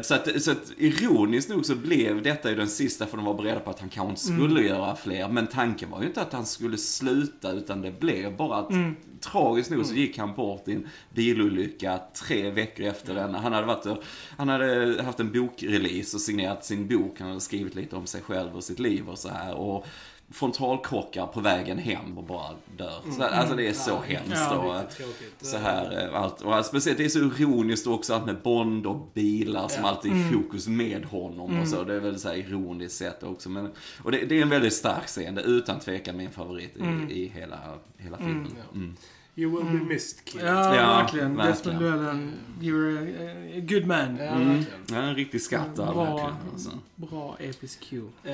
så, 0.04 0.14
att, 0.14 0.42
så 0.44 0.52
att 0.52 0.72
ironiskt 0.78 1.50
nog 1.50 1.66
så 1.66 1.76
blev 1.76 2.22
detta 2.22 2.50
ju 2.50 2.56
den 2.56 2.68
sista 2.68 3.06
för 3.06 3.18
de 3.18 3.26
var 3.26 3.34
beredda 3.34 3.60
på 3.60 3.70
att 3.70 3.80
han 3.80 3.90
kanske 3.90 4.32
Mm. 4.34 4.40
skulle 4.42 4.68
göra 4.68 4.96
fler. 4.96 5.28
Men 5.30 5.48
tanken 5.48 5.90
var 5.90 6.02
ju 6.02 6.08
inte 6.08 6.22
att 6.22 6.34
han 6.34 6.46
skulle 6.46 6.78
sluta 6.78 7.52
utan 7.52 7.82
det 7.82 8.00
blev 8.00 8.38
bara 8.38 8.58
att 8.58 8.70
Mm. 8.72 8.96
tragiskt 9.22 9.72
nog 9.72 9.86
så 9.86 9.94
gick 9.94 10.18
han 10.18 10.34
bort 10.36 10.68
i 10.68 10.74
en 10.74 10.88
bilolycka 11.14 12.00
tre 12.28 12.50
veckor 12.52 12.86
efter 12.86 13.16
den. 13.16 13.34
Han 13.36 13.54
hade, 13.54 13.68
varit, 13.68 14.04
han 14.38 14.50
hade 14.50 15.02
haft 15.04 15.20
en 15.20 15.32
bokrelease 15.32 16.18
och 16.18 16.22
signerat 16.22 16.66
sin 16.66 16.88
bok. 16.88 17.20
Han 17.20 17.28
hade 17.28 17.42
skrivit 17.42 17.76
lite 17.76 17.96
om 17.96 18.06
sig 18.08 18.22
själv 18.22 18.56
och 18.56 18.64
sitt 18.64 18.80
liv 18.80 19.10
och 19.10 19.18
så 19.20 19.30
här. 19.30 19.54
Och 19.56 19.86
frontalkrockar 20.32 21.28
på 21.28 21.40
vägen 21.40 21.78
hem 21.78 22.18
och 22.18 22.24
bara 22.24 22.50
dör. 22.78 23.00
Så, 23.18 23.24
alltså 23.24 23.56
det 23.56 23.68
är 23.68 23.74
så 23.74 23.90
Ja, 23.92 24.02
hemskt. 24.08 24.32
ja, 24.36 24.58
och, 24.84 24.90
tråkigt. 24.92 25.34
så 25.42 25.58
här, 25.58 26.08
eh, 26.14 26.22
allt, 26.22 26.42
och 26.42 26.56
allt, 26.56 26.66
speciellt 26.66 26.98
det 26.98 27.06
är 27.06 27.10
så 27.10 27.20
ironiskt 27.20 27.88
också 27.88 28.14
allt 28.14 28.26
med 28.26 28.42
Bond 28.44 28.86
och 28.86 29.12
bilar 29.14 29.68
som 29.68 29.84
Ja. 29.84 29.90
alltid 29.90 30.12
är 30.12 30.16
i 30.16 30.34
fokus 30.34 30.68
med 30.68 31.06
honom 31.06 31.60
och 31.62 31.68
så. 31.68 31.84
Det 31.84 31.96
är 31.96 32.00
väldigt 32.00 32.22
så 32.22 32.28
här 32.30 32.36
ironiskt 32.36 32.98
sätt 32.98 33.24
också. 33.24 33.50
Men, 33.50 33.72
och 34.04 34.12
det, 34.12 34.26
det 34.26 34.38
är 34.38 34.42
en 34.42 34.50
väldigt 34.50 34.74
stark 34.74 35.06
scen. 35.08 35.36
Det 35.36 35.42
är 35.42 35.46
utan 35.46 35.80
tvekan 35.80 36.18
min 36.18 36.32
favorit 36.32 36.78
i, 36.78 37.14
i 37.14 37.28
hela, 37.36 37.60
hela 37.98 38.18
filmen. 38.18 38.48
Mm. 38.74 38.96
You 39.40 39.52
will 39.52 39.80
be 39.80 39.86
missed 39.94 40.26
kid. 40.26 40.42
Ja, 40.44 40.76
Ja, 40.76 40.98
verkligen. 40.98 41.38
verkligen. 41.38 41.80
Desmond 41.80 41.82
Llewellyn, 41.82 42.34
you're 42.62 42.98
a, 43.54 43.58
a 43.58 43.62
good 43.68 43.86
man. 43.88 44.18
Ja, 44.20 44.26
Mm. 44.32 44.48
verkligen. 44.58 44.80
Ja, 44.92 44.96
en 44.98 45.16
riktig 45.16 45.42
skatt 45.42 45.76
där 45.76 45.86
Bra. 45.94 46.06
verkligen. 46.06 46.36
Alltså. 46.54 46.70
Bra 46.96 47.38
episk 47.40 47.80
Q. 47.90 48.02
Eh, 48.24 48.34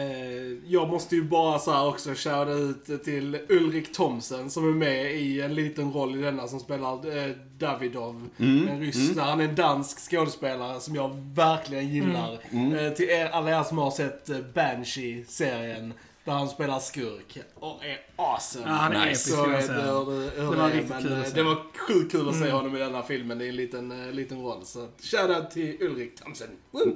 jag 0.66 0.90
måste 0.90 1.16
ju 1.16 1.24
bara 1.24 1.60
så 1.60 1.72
här 1.72 1.88
också 1.88 2.10
shouta 2.10 2.52
ut 2.52 3.04
till 3.04 3.38
Ulrik 3.50 3.94
Thomsen 3.94 4.50
som 4.50 4.68
är 4.70 4.74
med 4.74 5.16
i 5.16 5.42
en 5.42 5.56
liten 5.56 5.92
roll 5.92 6.16
i 6.16 6.22
denna 6.22 6.48
som 6.48 6.60
spelar 6.60 7.18
eh, 7.18 7.32
Davidov. 7.58 8.30
Mm, 8.38 8.68
En 8.68 8.80
ryss. 8.80 9.18
Han 9.18 9.40
är 9.40 9.44
en 9.46 9.56
dansk 9.56 10.00
skådespelare 10.12 10.80
som 10.80 10.96
jag 10.96 11.18
verkligen 11.36 11.90
gillar. 11.90 12.38
Mm. 12.52 12.74
Eh, 12.76 12.94
till 12.94 13.10
er, 13.10 13.26
alla 13.30 13.60
er 13.60 13.64
som 13.64 13.78
har 13.78 13.92
sett 13.92 14.30
eh, 14.30 14.38
Banshee-serien. 14.54 15.94
Där 16.26 16.34
han 16.34 16.50
spelar 16.50 16.80
skurk. 16.80 17.38
Och 17.56 17.86
är 17.86 18.00
awesome. 18.16 18.66
Ja, 18.68 18.72
han 18.74 18.94
är 18.94 19.00
Nice. 19.00 19.10
episk 19.10 19.30
Så 19.36 19.52
jag 19.52 19.64
säga. 19.64 19.82
hur 19.82 20.06
det, 20.22 20.30
hur 20.42 20.44
Det 20.46 20.52
det 20.52 20.56
var 20.62 20.70
riktigt 20.70 20.90
Men, 20.90 21.02
kul 21.04 21.12
att 21.14 21.18
eh, 21.18 21.24
se. 21.24 21.32
Mm. 21.32 21.34
det 21.34 21.44
var 21.44 21.64
sjukt 21.88 22.12
kul 22.12 22.30
att 22.30 22.36
se 22.40 22.52
honom 22.52 22.76
i 22.76 22.80
den 22.80 22.96
här 22.96 23.04
filmen. 23.04 23.38
Det 23.38 23.46
är 23.46 23.50
en 23.50 23.56
liten, 23.56 23.92
eh, 24.08 24.12
liten 24.14 24.42
roll. 24.42 24.66
Så 24.66 24.88
shoutout 25.02 25.52
till 25.52 25.78
Ulrik 25.82 26.16
Thomsen. 26.16 26.48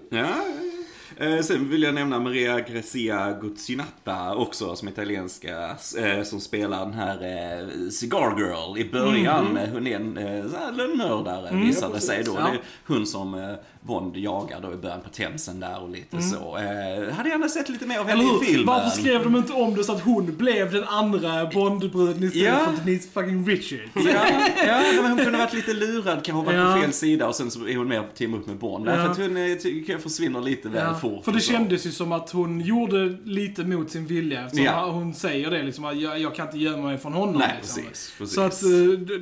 Ja. 0.09 0.17
Eh, 0.19 0.27
sen 1.43 1.69
vill 1.69 1.83
jag 1.83 1.93
nämna 1.93 2.19
Maria 2.19 2.59
Grazia 2.59 3.37
Guzzinata 3.41 4.35
också, 4.35 4.75
som 4.75 4.87
är 4.87 4.91
italienska, 4.91 5.69
eh, 5.97 6.23
som 6.23 6.39
spelar 6.39 6.79
den 6.85 6.93
här 6.93 7.15
eh, 7.23 7.89
Cigar 7.89 8.33
Girl 8.39 8.77
i 8.77 8.89
början. 8.91 9.57
Eh, 9.57 9.69
Hon 9.69 9.87
är 9.87 9.95
en 9.95 10.17
eh, 10.17 10.43
så 10.51 10.71
lönnmördare, 10.71 11.55
visade 11.55 11.93
Ja, 11.93 11.99
sig 11.99 12.23
då. 12.23 12.35
precis. 12.35 12.51
Det 12.51 12.93
är 12.93 12.97
hon 12.97 13.05
som 13.05 13.33
eh, 13.33 13.49
Bond 13.81 14.17
jagar 14.17 14.59
då 14.61 14.73
i 14.73 14.75
början 14.75 15.01
på 15.01 15.09
Themsen 15.09 15.59
där 15.59 15.81
och 15.83 15.89
lite 15.89 16.21
så. 16.21 16.57
Eh, 16.57 17.13
hade 17.13 17.29
gärna 17.29 17.49
sett 17.49 17.69
lite 17.69 17.85
mer 17.85 17.99
av 17.99 18.07
henne 18.07 18.23
i 18.23 18.45
filmen. 18.45 18.65
Varför 18.65 18.89
skrev 18.89 19.23
de 19.23 19.35
inte 19.35 19.53
om 19.53 19.75
det 19.75 19.83
så 19.83 19.91
att 19.91 20.01
hon 20.01 20.35
blev 20.35 20.71
den 20.71 20.83
andra 20.83 21.45
Bondbruden 21.45 22.23
istället 22.23 22.45
Ja. 22.47 22.59
för 22.75 22.85
Denise 22.85 23.09
fucking 23.09 23.45
Richard? 23.47 23.79
Ja, 23.95 24.01
ja 24.67 25.01
men 25.01 25.11
hon 25.11 25.17
kunde 25.23 25.37
varit 25.37 25.53
lite 25.53 25.73
lurad, 25.73 26.25
kanske 26.25 26.45
varit 26.45 26.57
Ja. 26.59 26.73
på 26.75 26.81
fel 26.81 26.93
sida 26.93 27.27
och 27.27 27.35
sen 27.35 27.51
så 27.51 27.67
är 27.67 27.77
hon 27.77 27.87
med 27.87 27.99
och 27.99 28.15
teamar 28.15 28.37
upp 28.37 28.47
med 28.47 28.55
Bond. 28.57 28.87
Ja. 28.87 28.91
Därför 28.91 29.11
att 29.11 29.17
hon 29.17 29.37
eh, 29.37 29.57
tycker 29.57 29.93
jag 29.93 30.01
försvinner 30.01 30.41
lite 30.41 30.69
väl 30.69 30.83
Ja, 30.93 30.96
fort. 30.97 31.25
för 31.25 31.31
det 31.31 31.39
kändes 31.39 31.85
ju 31.85 31.91
som 31.91 32.11
att 32.11 32.29
hon 32.31 32.61
gjorde 32.61 33.17
lite 33.23 33.63
mot 33.63 33.91
sin 33.91 34.05
vilja 34.07 34.41
eftersom 34.45 34.65
Ja. 34.65 34.89
hon 34.91 35.13
säger 35.13 35.51
det 35.51 35.63
liksom 35.63 35.85
att 35.85 35.97
jag, 36.01 36.19
jag 36.19 36.35
kan 36.35 36.45
inte 36.45 36.57
gömma 36.57 36.83
mig 36.83 36.97
från 36.97 37.13
honom. 37.13 37.35
Nej, 37.37 37.55
liksom. 37.61 37.83
precis, 37.83 38.13
precis. 38.17 38.35
Så 38.35 38.41
att 38.41 38.63
eh, 38.63 38.69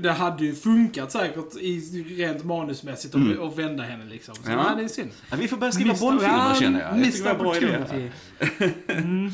det- 0.01 0.11
hade 0.11 0.45
ju 0.45 0.55
funkat 0.55 1.11
säkert 1.11 1.55
i 1.61 1.79
rent 2.17 2.43
manusmässigt 2.43 3.15
att 3.15 3.21
Mm. 3.21 3.41
att 3.43 3.57
vända 3.57 3.83
henne 3.83 4.05
liksom. 4.05 4.35
Så 4.35 4.41
Ja. 4.51 4.65
ja. 4.69 4.75
det 4.77 4.83
är 4.83 4.87
synd. 4.87 5.09
Ja, 5.29 5.37
vi 5.39 5.47
får 5.47 5.57
börja 5.57 5.71
skriva 5.71 5.93
Bondfilmer 5.93 6.37
ja, 6.49 6.55
känner 6.59 6.81
jag. 6.81 6.97
Missed 6.99 7.31
opportunity. 7.31 8.09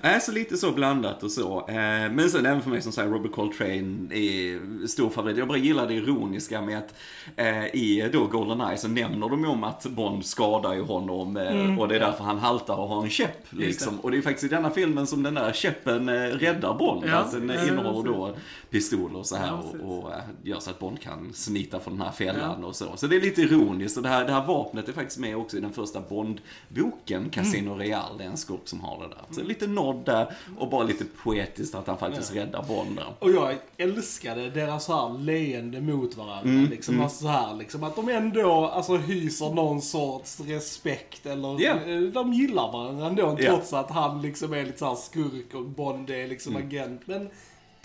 Nej, 0.00 0.20
så 0.20 0.32
lite 0.32 0.56
så 0.56 0.72
blandat 0.72 1.22
och 1.22 1.30
så. 1.30 1.58
Eh, 1.68 1.74
Men 2.12 2.30
sen 2.30 2.46
även 2.46 2.62
för 2.62 2.70
mig 2.70 2.82
som 2.82 2.92
säger 2.92 3.08
Robert 3.10 3.32
Coltrane 3.32 4.14
är 4.14 4.86
stor 4.86 5.10
favorit. 5.10 5.36
Jag 5.36 5.48
bara 5.48 5.58
gillar 5.58 5.86
det 5.88 5.94
ironiska 5.94 6.60
med 6.62 6.78
att 6.78 6.94
eh, 7.36 7.64
i 7.66 8.08
då 8.12 8.26
Goldeneye 8.26 8.76
så 8.78 8.88
nämner 8.88 9.28
de 9.28 9.40
ju 9.40 9.46
om 9.46 9.64
att 9.64 9.86
Bond 9.86 10.26
skadar 10.26 10.74
ju 10.74 10.82
honom 10.82 11.36
eh, 11.36 11.76
och 11.86 11.92
det 11.92 11.96
är 11.96 12.00
därför 12.10 12.24
han 12.24 12.38
haltar 12.38 12.74
och 12.76 12.88
har 12.88 13.02
en 13.02 13.10
käpp. 13.10 13.46
Liksom. 13.50 14.00
Och 14.00 14.10
det 14.10 14.16
är 14.18 14.22
faktiskt 14.22 14.44
i 14.44 14.48
denna 14.56 14.70
filmen 14.70 15.06
som 15.06 15.22
den 15.22 15.34
där 15.34 15.52
käppen 15.52 16.08
eh, 16.08 16.12
räddar 16.14 16.74
Bond. 16.74 17.04
Ja, 17.06 17.14
Alltså, 17.16 17.40
den 17.40 17.48
ja, 17.58 17.66
innehåller 17.68 18.10
då 18.12 18.34
pistol 18.70 19.16
och 19.16 19.26
så 19.26 19.36
här 19.36 19.46
Ja, 19.46 19.62
och, 19.82 19.98
och 19.98 20.12
eh, 20.12 20.18
gör 20.42 20.60
så 20.60 20.70
att 20.70 20.78
Bond 20.78 21.00
kan 21.00 21.32
smita 21.34 21.80
från 21.80 21.98
den 21.98 22.06
här 22.06 22.12
fällan 22.12 22.64
och 22.64 22.76
så. 22.76 22.86
Så 22.96 23.06
det 23.06 23.16
är 23.16 23.20
lite 23.20 23.42
ironiskt 23.42 23.96
och 23.96 24.02
det 24.02 24.08
här, 24.08 24.24
det 24.24 24.32
här 24.32 24.46
vapnet 24.46 24.88
är 24.88 24.92
faktiskt 24.92 25.18
med 25.18 25.36
också 25.36 25.56
i 25.56 25.60
den 25.60 25.72
första 25.72 26.00
Bond-boken, 26.00 27.30
Casino 27.30 27.66
Mm. 27.72 27.78
Real. 27.78 28.18
Det 28.18 28.24
är 28.24 28.28
en 28.28 28.36
skurk 28.36 28.60
som 28.64 28.80
har 28.80 28.98
det 29.02 29.08
där. 29.08 29.24
Så 29.30 29.42
lite 29.42 29.66
nod 29.66 30.04
där 30.04 30.34
och 30.58 30.70
bara 30.70 30.84
lite 30.84 31.04
poetiskt 31.22 31.74
att 31.74 31.86
han 31.86 31.98
faktiskt 31.98 32.34
räddar 32.34 32.64
Bond 32.68 32.96
där. 32.96 33.06
Och 33.18 33.30
jag 33.30 33.54
älskade 33.76 34.50
deras 34.50 34.84
så 34.84 34.92
här 35.08 35.18
leende 35.18 35.80
mot 35.80 36.16
varandra. 36.16 36.40
Mm, 36.50 36.70
liksom, 36.70 37.00
Alltså 37.02 37.22
så 37.22 37.28
här, 37.28 37.54
liksom, 37.54 37.84
att 37.84 37.96
de 37.96 38.08
ändå 38.08 38.66
alltså, 38.66 38.96
hyser 38.96 39.54
någon 39.54 39.82
sorts 39.82 40.40
respekt. 40.40 41.26
Eller 41.26 41.60
Ja. 41.60 41.75
Eh, 41.76 42.00
de 42.00 42.32
gillar 42.32 42.72
varandra 42.72 43.06
ändå. 43.06 43.36
Ja. 43.40 43.46
Trots 43.50 43.72
att 43.72 43.90
han 43.90 44.22
liksom 44.22 44.52
är 44.52 44.64
lite 44.64 44.78
så 44.78 44.86
här 44.86 44.94
skurk 44.94 45.54
och 45.54 45.64
Bond 45.64 46.10
är 46.10 46.28
liksom 46.28 46.56
Mm. 46.56 46.66
agent. 46.68 47.02
Men 47.04 47.28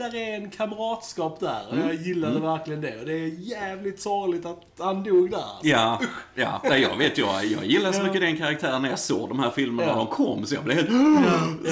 där 0.03 0.15
är 0.15 0.35
en 0.35 0.49
kamratskap 0.49 1.39
där. 1.39 1.61
Och 1.67 1.73
Mm. 1.73 1.87
jag 1.87 1.95
gillade 1.95 2.39
verkligen 2.39 2.81
det. 2.81 2.99
Och 2.99 3.05
det 3.05 3.13
är 3.13 3.27
jävligt 3.39 4.01
sorgligt 4.01 4.45
att 4.45 4.61
han 4.79 5.03
dog 5.03 5.31
där. 5.31 5.37
alltså. 5.37 5.67
Ja, 5.67 5.99
ja. 6.35 6.61
Nej, 6.63 6.81
jag 6.81 6.97
vet, 6.97 7.17
jag, 7.17 7.45
jag 7.45 7.65
gillar 7.65 7.91
så 7.91 8.03
mycket 8.03 8.21
den 8.21 8.37
karaktären 8.37 8.81
när 8.81 8.89
jag 8.89 8.99
såg 8.99 9.29
de 9.29 9.39
här 9.39 9.49
filmerna 9.51 9.89
Ja. 9.89 9.95
när 9.95 10.05
de 10.05 10.07
kom. 10.07 10.45
Så 10.45 10.55
jag 10.55 10.63
blev 10.63 10.77
helt... 10.77 10.89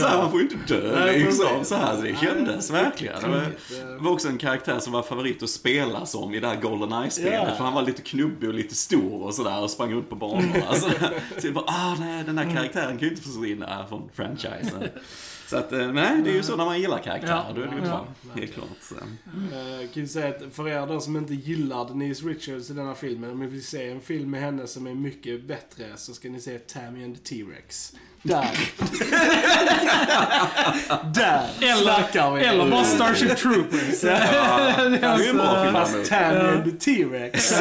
Så 0.02 0.08
här, 0.08 0.18
man 0.18 0.32
får 0.32 0.42
ju 0.42 0.48
inte 0.50 0.74
dö 0.76 1.00
Nej, 1.06 1.20
liksom. 1.20 1.46
Så 1.64 1.76
här, 1.76 1.96
så 1.96 2.02
det 2.02 2.16
kändes 2.22 2.72
verkligen. 2.72 3.22
Det 3.22 3.28
var, 3.28 3.40
tråkigt. 3.40 3.70
det 3.98 3.98
var 4.04 4.12
också 4.12 4.28
en 4.28 4.38
karaktär 4.38 4.80
som 4.80 4.94
var 4.94 5.02
favorit 5.02 5.44
att 5.44 5.50
spela 5.50 6.06
som 6.06 6.34
i 6.34 6.40
det 6.40 6.48
här 6.48 6.56
Goldeneye-spelet. 6.56 7.44
Ja. 7.48 7.56
För 7.56 7.64
han 7.64 7.74
var 7.74 7.82
lite 7.82 8.02
knubbig 8.02 8.50
och 8.50 8.56
lite 8.56 8.76
stor 8.76 9.24
och 9.24 9.34
sådär 9.34 9.62
och 9.64 9.70
sprang 9.70 9.94
runt 9.94 10.10
på 10.10 10.16
banorna. 10.16 10.74
Så, 10.74 10.90
så 11.38 11.48
jag 11.48 11.54
bara, 11.54 11.66
ah 11.68 11.96
nej, 12.00 12.24
den 12.24 12.38
här 12.38 12.56
karaktären 12.56 12.98
kan 12.98 13.00
ju 13.00 13.10
inte 13.10 13.22
försvinna 13.22 13.86
från 13.90 14.10
franchisen. 14.14 14.84
Så 15.50 15.58
att, 15.58 15.72
eh, 15.72 15.92
nej, 15.92 16.22
det 16.22 16.30
är 16.30 16.34
ju 16.34 16.44
så 16.44 16.56
när 16.56 16.66
man 16.66 16.82
gillar 16.82 17.00
karaktärer. 17.00 17.46
Ja. 17.48 17.54
Då 17.56 17.62
är 17.62 17.66
det 17.66 17.76
ju 17.76 17.82
Ja. 17.82 18.06
bra. 18.24 18.34
Helt 18.36 18.54
klart. 18.54 18.68
Så. 18.82 18.96
Jag 19.82 19.92
kan 19.94 20.04
ju 20.04 20.08
säga 20.08 20.28
att 20.28 20.54
för 20.56 20.68
er 20.70 20.88
då 20.88 21.00
som 21.00 21.18
inte 21.18 21.34
gillar 21.34 21.86
Denise 21.88 22.26
Richards 22.28 22.70
i 22.70 22.74
denna 22.74 22.96
filmen, 22.96 23.32
om 23.32 23.40
ni 23.40 23.46
vill 23.48 23.66
se 23.66 23.90
en 23.90 24.02
film 24.02 24.32
med 24.32 24.42
henne 24.42 24.68
som 24.68 24.88
är 24.88 24.94
mycket 24.94 25.44
bättre, 25.44 25.86
så 25.98 26.14
ska 26.14 26.30
ni 26.30 26.40
se 26.42 26.60
Tammy 26.60 27.04
and 27.04 27.16
the 27.16 27.22
T-Rex. 27.36 27.96
Där. 28.24 28.50
Där 31.14 31.76
snackar 31.84 32.36
vi. 32.36 32.46
Eller 32.46 32.72
bara 32.72 32.84
Starship 32.84 33.38
Troopers. 33.38 34.02
det 34.02 34.12
är 34.12 35.18
ju 35.20 35.30
en 35.30 35.38
bra 35.38 35.64
film. 35.64 35.74
Fast 35.74 35.94
the 36.64 36.72
T-Rex 36.72 37.54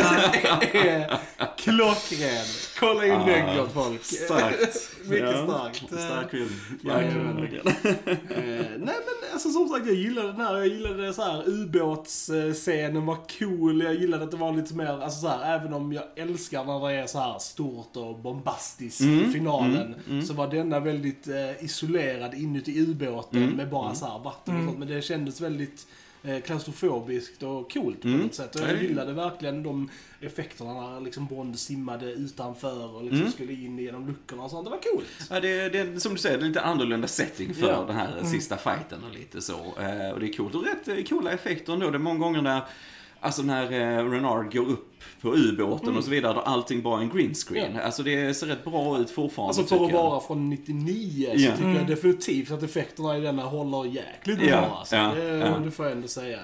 klockren. 1.59 2.45
Kolla 2.81 3.07
in 3.07 3.27
den 3.27 3.57
gott 3.57 3.73
folk. 3.75 4.05
Starkt. 4.05 4.91
Mycket 5.05 5.31
Ja, 5.31 5.45
starkt. 5.47 5.85
Stark 6.05 6.31
film. 6.31 6.49
Verkligen. 6.85 7.67
Eh, 7.67 7.75
nej 8.79 8.79
men 8.79 9.33
alltså 9.33 9.51
som 9.51 9.69
sagt 9.69 9.87
jag 9.87 9.95
gillade 9.95 10.29
den 10.29 10.41
här. 10.41 10.57
Jag 10.57 10.67
gillade 10.67 11.15
så 11.15 11.23
här 11.23 11.49
ubåtsscenen 11.49 13.07
var 13.07 13.17
cool. 13.39 13.83
Jag 13.83 13.95
gillade 13.95 14.25
att 14.25 14.31
det 14.31 14.37
var 14.37 14.53
lite 14.53 14.75
mer, 14.75 15.03
alltså 15.03 15.21
så 15.21 15.29
här, 15.29 15.55
även 15.55 15.75
om 15.75 15.93
jag 15.93 16.05
älskar 16.17 16.65
när 16.65 16.89
det 16.89 16.95
är 16.95 17.07
så 17.07 17.19
här 17.19 17.39
stort 17.39 17.97
och 17.97 18.19
bombastiskt 18.19 19.01
i 19.01 19.31
finalen. 19.33 19.95
Så 20.27 20.35
var 20.35 20.48
denna 20.49 20.81
väldigt 20.81 21.29
eh, 21.29 21.65
isolerad 21.65 22.35
inuti 22.35 22.81
ubåten 22.81 23.51
med 23.51 23.69
bara 23.71 23.95
så 23.95 24.07
här 24.07 24.19
vatten 24.19 24.57
och 24.61 24.65
sånt. 24.65 24.79
Men 24.79 24.89
det 24.89 25.03
kändes 25.03 25.41
väldigt 25.41 25.87
eh, 26.23 26.41
klaustrofobiskt 26.41 27.43
och 27.43 27.73
coolt 27.73 28.01
på 28.03 28.09
något 28.09 28.35
sätt. 28.35 28.55
Och 28.55 28.61
jag 28.69 28.83
gillade 28.83 29.13
verkligen 29.13 29.63
de 29.63 29.89
effekterna 30.21 30.73
när 30.91 31.01
liksom 31.01 31.27
Bond 31.27 31.59
simmade 31.59 32.13
utanför 32.13 32.95
och 32.97 33.05
liksom 33.05 33.31
skulle 33.33 33.53
in 33.53 33.79
genom 33.79 34.07
luckorna 34.07 34.43
och 34.43 34.51
sånt. 34.51 34.65
Det 34.65 34.71
var 34.71 34.79
coolt. 34.93 35.07
Ja, 35.31 35.41
det, 35.41 35.69
det 35.69 35.79
är 35.79 35.99
som 35.99 36.13
du 36.13 36.19
säger, 36.19 36.39
det 36.39 36.45
är 36.45 36.49
lite 36.49 36.61
annorlunda 36.63 37.09
setting 37.09 37.55
för 37.55 37.69
Ja. 37.69 37.85
den 37.87 37.97
här 37.97 38.25
sista 38.25 38.57
fighten 38.57 39.05
och 39.05 39.15
lite 39.15 39.41
så. 39.41 39.53
Eh, 39.55 40.11
och 40.13 40.21
det 40.21 40.27
är 40.29 40.33
coolt 40.37 40.55
och 40.55 40.65
rätt 40.65 41.09
coola 41.09 41.33
effekter 41.33 41.73
ändå. 41.73 41.91
Det 41.91 41.97
är 41.97 41.99
många 41.99 42.19
gånger 42.19 42.43
när, 42.43 42.63
alltså 43.21 43.43
när 43.43 43.65
eh, 43.73 44.11
Renard 44.11 44.53
går 44.53 44.69
upp 44.69 44.85
på 45.21 45.35
ubåten 45.35 45.97
och 45.97 46.05
så 46.05 46.11
vidare, 46.11 46.35
då 46.35 46.41
allting 46.41 46.83
bara 46.83 46.99
är 46.99 47.03
en 47.03 47.11
green 47.11 47.35
screen. 47.35 47.73
Ja. 47.75 47.83
Alltså 47.83 48.03
det 48.03 48.35
ser 48.35 48.47
rätt 48.47 48.65
bra 48.65 48.99
ut 48.99 49.11
fortfarande 49.11 49.61
Alltså 49.61 49.77
för 49.79 49.85
att 49.85 49.93
vara 49.93 50.21
från 50.21 50.51
99 50.51 51.27
så 51.37 51.45
Ja. 51.45 51.57
tycker 51.57 51.69
jag 51.75 51.87
definitivt 51.87 52.51
att 52.51 52.63
effekterna 52.63 53.19
i 53.19 53.21
denna 53.21 53.43
håller 53.43 53.85
jäkligt 53.85 54.39
Ja, 54.43 54.47
bra 54.61 54.77
alltså. 54.79 54.97
ja, 54.97 55.13
det, 55.17 55.25
ja. 55.29 55.59
det 55.65 55.71
får 55.71 55.85
jag 55.87 55.93
ändå 55.93 56.09
säga. 56.09 56.39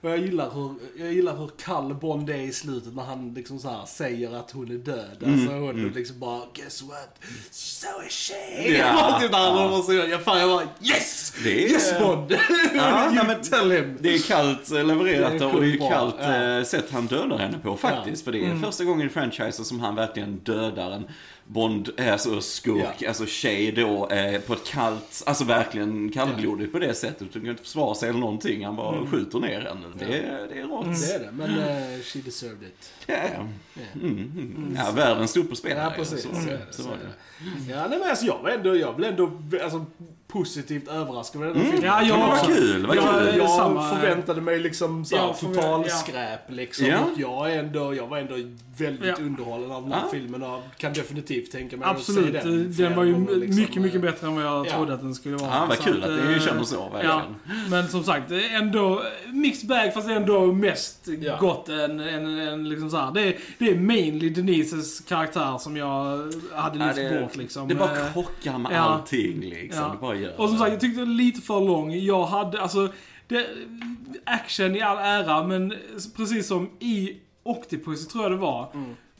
Och 0.00 0.10
jag 0.10 0.18
gillar 0.18 0.50
hur, 0.50 0.74
jag 0.98 1.12
gillar 1.12 1.36
hur 1.36 1.50
kall 1.64 1.94
Bond 1.94 2.30
är 2.30 2.34
i 2.40 2.52
slutet 2.52 2.94
när 2.94 3.02
han 3.02 3.34
liksom 3.34 3.58
så 3.58 3.84
säger 3.86 4.34
att 4.36 4.50
hon 4.50 4.70
är 4.70 4.74
död. 4.78 5.16
Alltså 5.26 5.52
hon 5.52 5.92
liksom 5.94 6.18
bara, 6.18 6.40
guess 6.54 6.82
what? 6.82 7.18
So 7.50 7.86
is 8.06 8.12
she! 8.12 8.68
Ja. 8.78 9.18
Typ 9.22 9.30
så, 9.86 9.92
jag, 9.92 10.22
fan, 10.22 10.40
jag 10.40 10.48
bara, 10.48 10.62
yes! 10.82 11.32
Det 11.44 11.64
är- 11.64 11.68
yes 11.70 11.98
Bond! 11.98 12.32
Ja, 12.74 13.10
nej, 13.14 13.24
men- 13.26 13.42
tell 13.42 13.70
him! 13.70 13.96
Det 14.00 14.14
är 14.14 14.18
kallt 14.18 14.70
eh, 14.72 14.84
levererat 14.84 15.38
Det 15.38 15.44
är 15.44 15.54
och 15.54 15.60
det 15.60 15.72
är 15.72 15.90
kallt 15.90 16.16
ja. 16.18 16.58
eh, 16.58 16.64
sätt 16.64 16.86
han 16.90 17.06
dödar 17.06 17.38
henne 17.38 17.58
på 17.58 17.76
faktiskt. 17.76 18.24
För 18.24 18.32
det 18.32 18.44
är 18.46 18.56
första 18.56 18.84
gången 18.84 19.06
i 19.06 19.10
franchisen 19.10 19.64
som 19.64 19.80
han 19.80 19.94
verkligen 19.94 20.36
dödar 20.36 20.90
en 20.90 21.04
Bond, 21.50 21.90
eh, 21.96 22.12
alltså 22.12 22.40
skurk, 22.40 22.94
Ja. 22.98 23.08
alltså 23.08 23.26
tjej 23.26 23.72
då, 23.72 24.08
eh, 24.08 24.40
på 24.40 24.52
ett 24.52 24.64
kallt, 24.66 25.22
alltså 25.26 25.44
verkligen 25.44 26.10
kallblodigt 26.12 26.72
på 26.72 26.78
det 26.78 26.94
sättet. 26.94 27.20
Han 27.32 27.42
kan 27.42 27.50
inte 27.50 27.62
försvara 27.62 27.94
sig 27.94 28.08
eller 28.08 28.18
någonting, 28.20 28.64
han 28.64 28.76
bara 28.76 29.06
skjuter 29.06 29.38
ner 29.40 29.60
henne. 29.60 29.86
Det, 29.98 30.04
är- 30.04 30.48
det 30.48 30.60
är 30.60 30.64
rått. 30.66 30.86
Det 31.00 31.12
är 31.14 31.18
det, 31.18 31.30
men 31.32 31.50
uh, 31.50 32.00
she 32.02 32.18
deserved 32.18 32.62
it. 32.62 32.92
Ja, 33.06 33.14
ja. 33.34 33.46
Mm, 33.94 34.10
mm. 34.18 34.74
ja, 34.76 34.90
världen 34.90 35.28
stod 35.28 35.50
på 35.50 35.56
spel. 35.56 35.76
Ja, 35.76 35.92
precis. 35.96 36.22
Så, 36.22 36.28
Så, 36.34 36.40
är 36.40 36.52
det, 36.52 36.60
så 36.70 36.82
så 36.82 36.88
var 36.88 36.94
är 36.94 37.00
det. 37.00 37.04
det. 37.66 37.72
Ja, 37.72 37.86
nej, 37.90 37.98
men 37.98 38.08
alltså 38.10 38.26
jag 38.26 38.38
var 38.42 38.50
ändå, 38.50 38.76
jag 38.76 38.96
blev 38.96 39.10
ändå 39.10 39.30
alltså, 39.62 39.86
positivt 40.28 40.88
överraskad 40.88 41.40
med 41.40 41.50
den 41.50 41.56
här 41.56 41.64
filmen. 41.72 41.84
Ja, 41.84 42.02
jag 42.02 42.18
vad 42.28 42.46
kul, 42.46 42.86
vad 42.86 42.96
kul. 42.98 43.36
jag 43.38 43.50
samma. 43.50 43.90
förväntade 43.96 44.40
mig 44.40 44.58
liksom 44.60 45.04
så 45.04 45.16
här, 45.16 45.22
Ja, 45.22 45.36
förvä- 45.40 45.54
total 45.54 45.84
ja. 45.88 45.94
skräp 45.94 46.40
liksom. 46.50 46.86
Ja. 46.86 46.98
Jag, 47.16 47.52
är 47.54 47.58
ändå, 47.58 47.94
jag 47.94 48.06
var 48.06 48.18
ändå 48.18 48.34
väldigt 48.78 49.08
Ja. 49.08 49.14
underhållen 49.24 49.70
av 49.72 49.82
den 49.82 49.92
här 49.92 50.00
Ja. 50.04 50.08
filmen 50.12 50.42
och 50.42 50.60
kan 50.76 50.92
definitivt 50.92 51.52
tänka 51.52 51.76
mig 51.76 51.88
Absolut. 51.88 52.36
att 52.36 52.42
se 52.42 52.48
Den, 52.48 52.74
den. 52.76 52.96
var 52.96 53.04
ju 53.04 53.40
liksom. 53.40 53.60
mycket, 53.60 53.82
mycket 53.82 54.00
bättre 54.00 54.26
än 54.26 54.34
vad 54.34 54.44
jag 54.44 54.66
Ja. 54.66 54.72
trodde 54.72 54.94
att 54.94 55.00
den 55.00 55.14
skulle 55.14 55.36
vara. 55.36 55.50
Ja, 55.54 55.66
vad 55.68 55.78
kul 55.78 56.04
att 56.04 56.10
det 56.26 56.34
eh, 56.34 56.40
känner 56.40 56.64
så, 56.64 56.88
verkligen. 56.88 57.34
Men 57.70 57.88
som 57.88 58.04
sagt, 58.04 58.30
ändå 58.60 59.02
mixed 59.32 59.68
bag 59.68 59.94
fast 59.94 60.08
ändå 60.08 60.46
mest 60.52 61.08
gott 61.40 61.68
än, 61.68 62.00
än, 62.00 62.38
än 62.38 62.68
liksom 62.68 62.90
så 62.90 62.96
här. 62.96 63.12
Det, 63.12 63.20
är, 63.22 63.36
det 63.58 63.70
är 63.70 63.74
mainly 63.78 64.28
Denises 64.30 65.00
karaktär 65.00 65.58
som 65.58 65.76
jag 65.76 66.32
hade 66.54 66.78
lyft 66.96 67.20
bort 67.20 67.36
liksom. 67.36 67.68
det 67.68 67.74
bara 67.74 67.88
Eh, 67.98 68.12
krockar 68.12 68.58
med 68.58 68.80
allting 68.82 69.40
liksom. 69.40 69.90
Det 69.92 69.98
bara 70.00 70.17
gör 70.20 70.40
Och 70.40 70.48
som 70.48 70.58
sagt, 70.58 70.70
jag 70.72 70.80
tyckte 70.80 71.00
det 71.00 71.06
var 71.06 71.12
lite 71.14 71.40
för 71.40 71.60
lång. 71.60 71.92
Jag 71.94 72.24
hade, 72.26 72.60
alltså, 72.62 72.88
det, 73.28 73.46
action 74.24 74.76
i 74.76 74.80
all 74.80 74.98
ära, 74.98 75.42
men 75.42 75.74
precis 76.16 76.46
som 76.46 76.70
i 76.80 77.16
Octopus 77.42 78.08
tror 78.08 78.24
jag 78.24 78.32
det 78.32 78.36
var. 78.36 78.68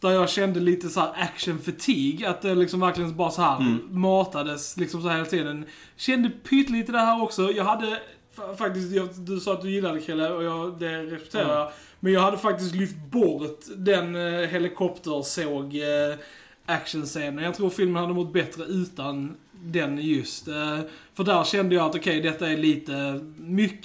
Där 0.01 0.11
jag 0.11 0.31
kände 0.31 0.61
lite 0.61 0.89
så 0.89 1.01
här 1.01 1.13
action 1.17 1.59
fatigue. 1.59 2.31
Att 2.31 2.43
det 2.43 2.55
liksom 2.55 2.81
verkligen 2.81 3.17
bara 3.17 3.31
så 3.31 3.43
här 3.43 3.79
matades 3.91 4.77
liksom 4.77 5.03
så 5.03 5.09
här 5.09 5.17
hela 5.17 5.29
tiden. 5.29 5.65
Kände 5.97 6.31
pyttelite 6.31 6.93
det 6.93 6.99
här 6.99 7.23
också. 7.23 7.51
Jag 7.53 7.65
hade 7.65 8.01
fa- 8.37 8.57
faktiskt, 8.57 8.93
jag, 8.93 9.09
du 9.19 9.41
sa 9.41 9.53
att 9.53 9.63
du 9.63 9.71
gillade 9.71 10.01
Krille 10.01 10.29
och 10.29 10.43
jag, 10.43 10.79
det 10.79 11.03
respekterar 11.03 11.59
jag. 11.59 11.71
Men 12.01 12.13
jag 12.13 12.21
hade 12.21 12.39
faktiskt 12.39 12.75
lyft 12.75 12.97
bort 13.11 13.61
den 13.77 14.17
eh, 14.17 14.49
helikoptersåg 14.49 15.75
eh, 15.77 16.19
actionscenen. 16.67 17.45
Jag 17.45 17.55
tror 17.55 17.71
filmen 17.71 18.03
hade 18.03 18.15
mått 18.15 18.33
bättre 18.33 18.65
utan 18.65 19.37
den 19.62 19.99
just. 19.99 20.49
Eh, 20.49 20.81
för 21.19 21.25
där 21.25 21.45
kände 21.45 21.75
jag 21.75 21.87
att 21.87 21.95
okej, 21.95 22.21
detta 22.21 22.51
är 22.51 22.57
lite 22.57 23.21
mycket, 23.37 23.85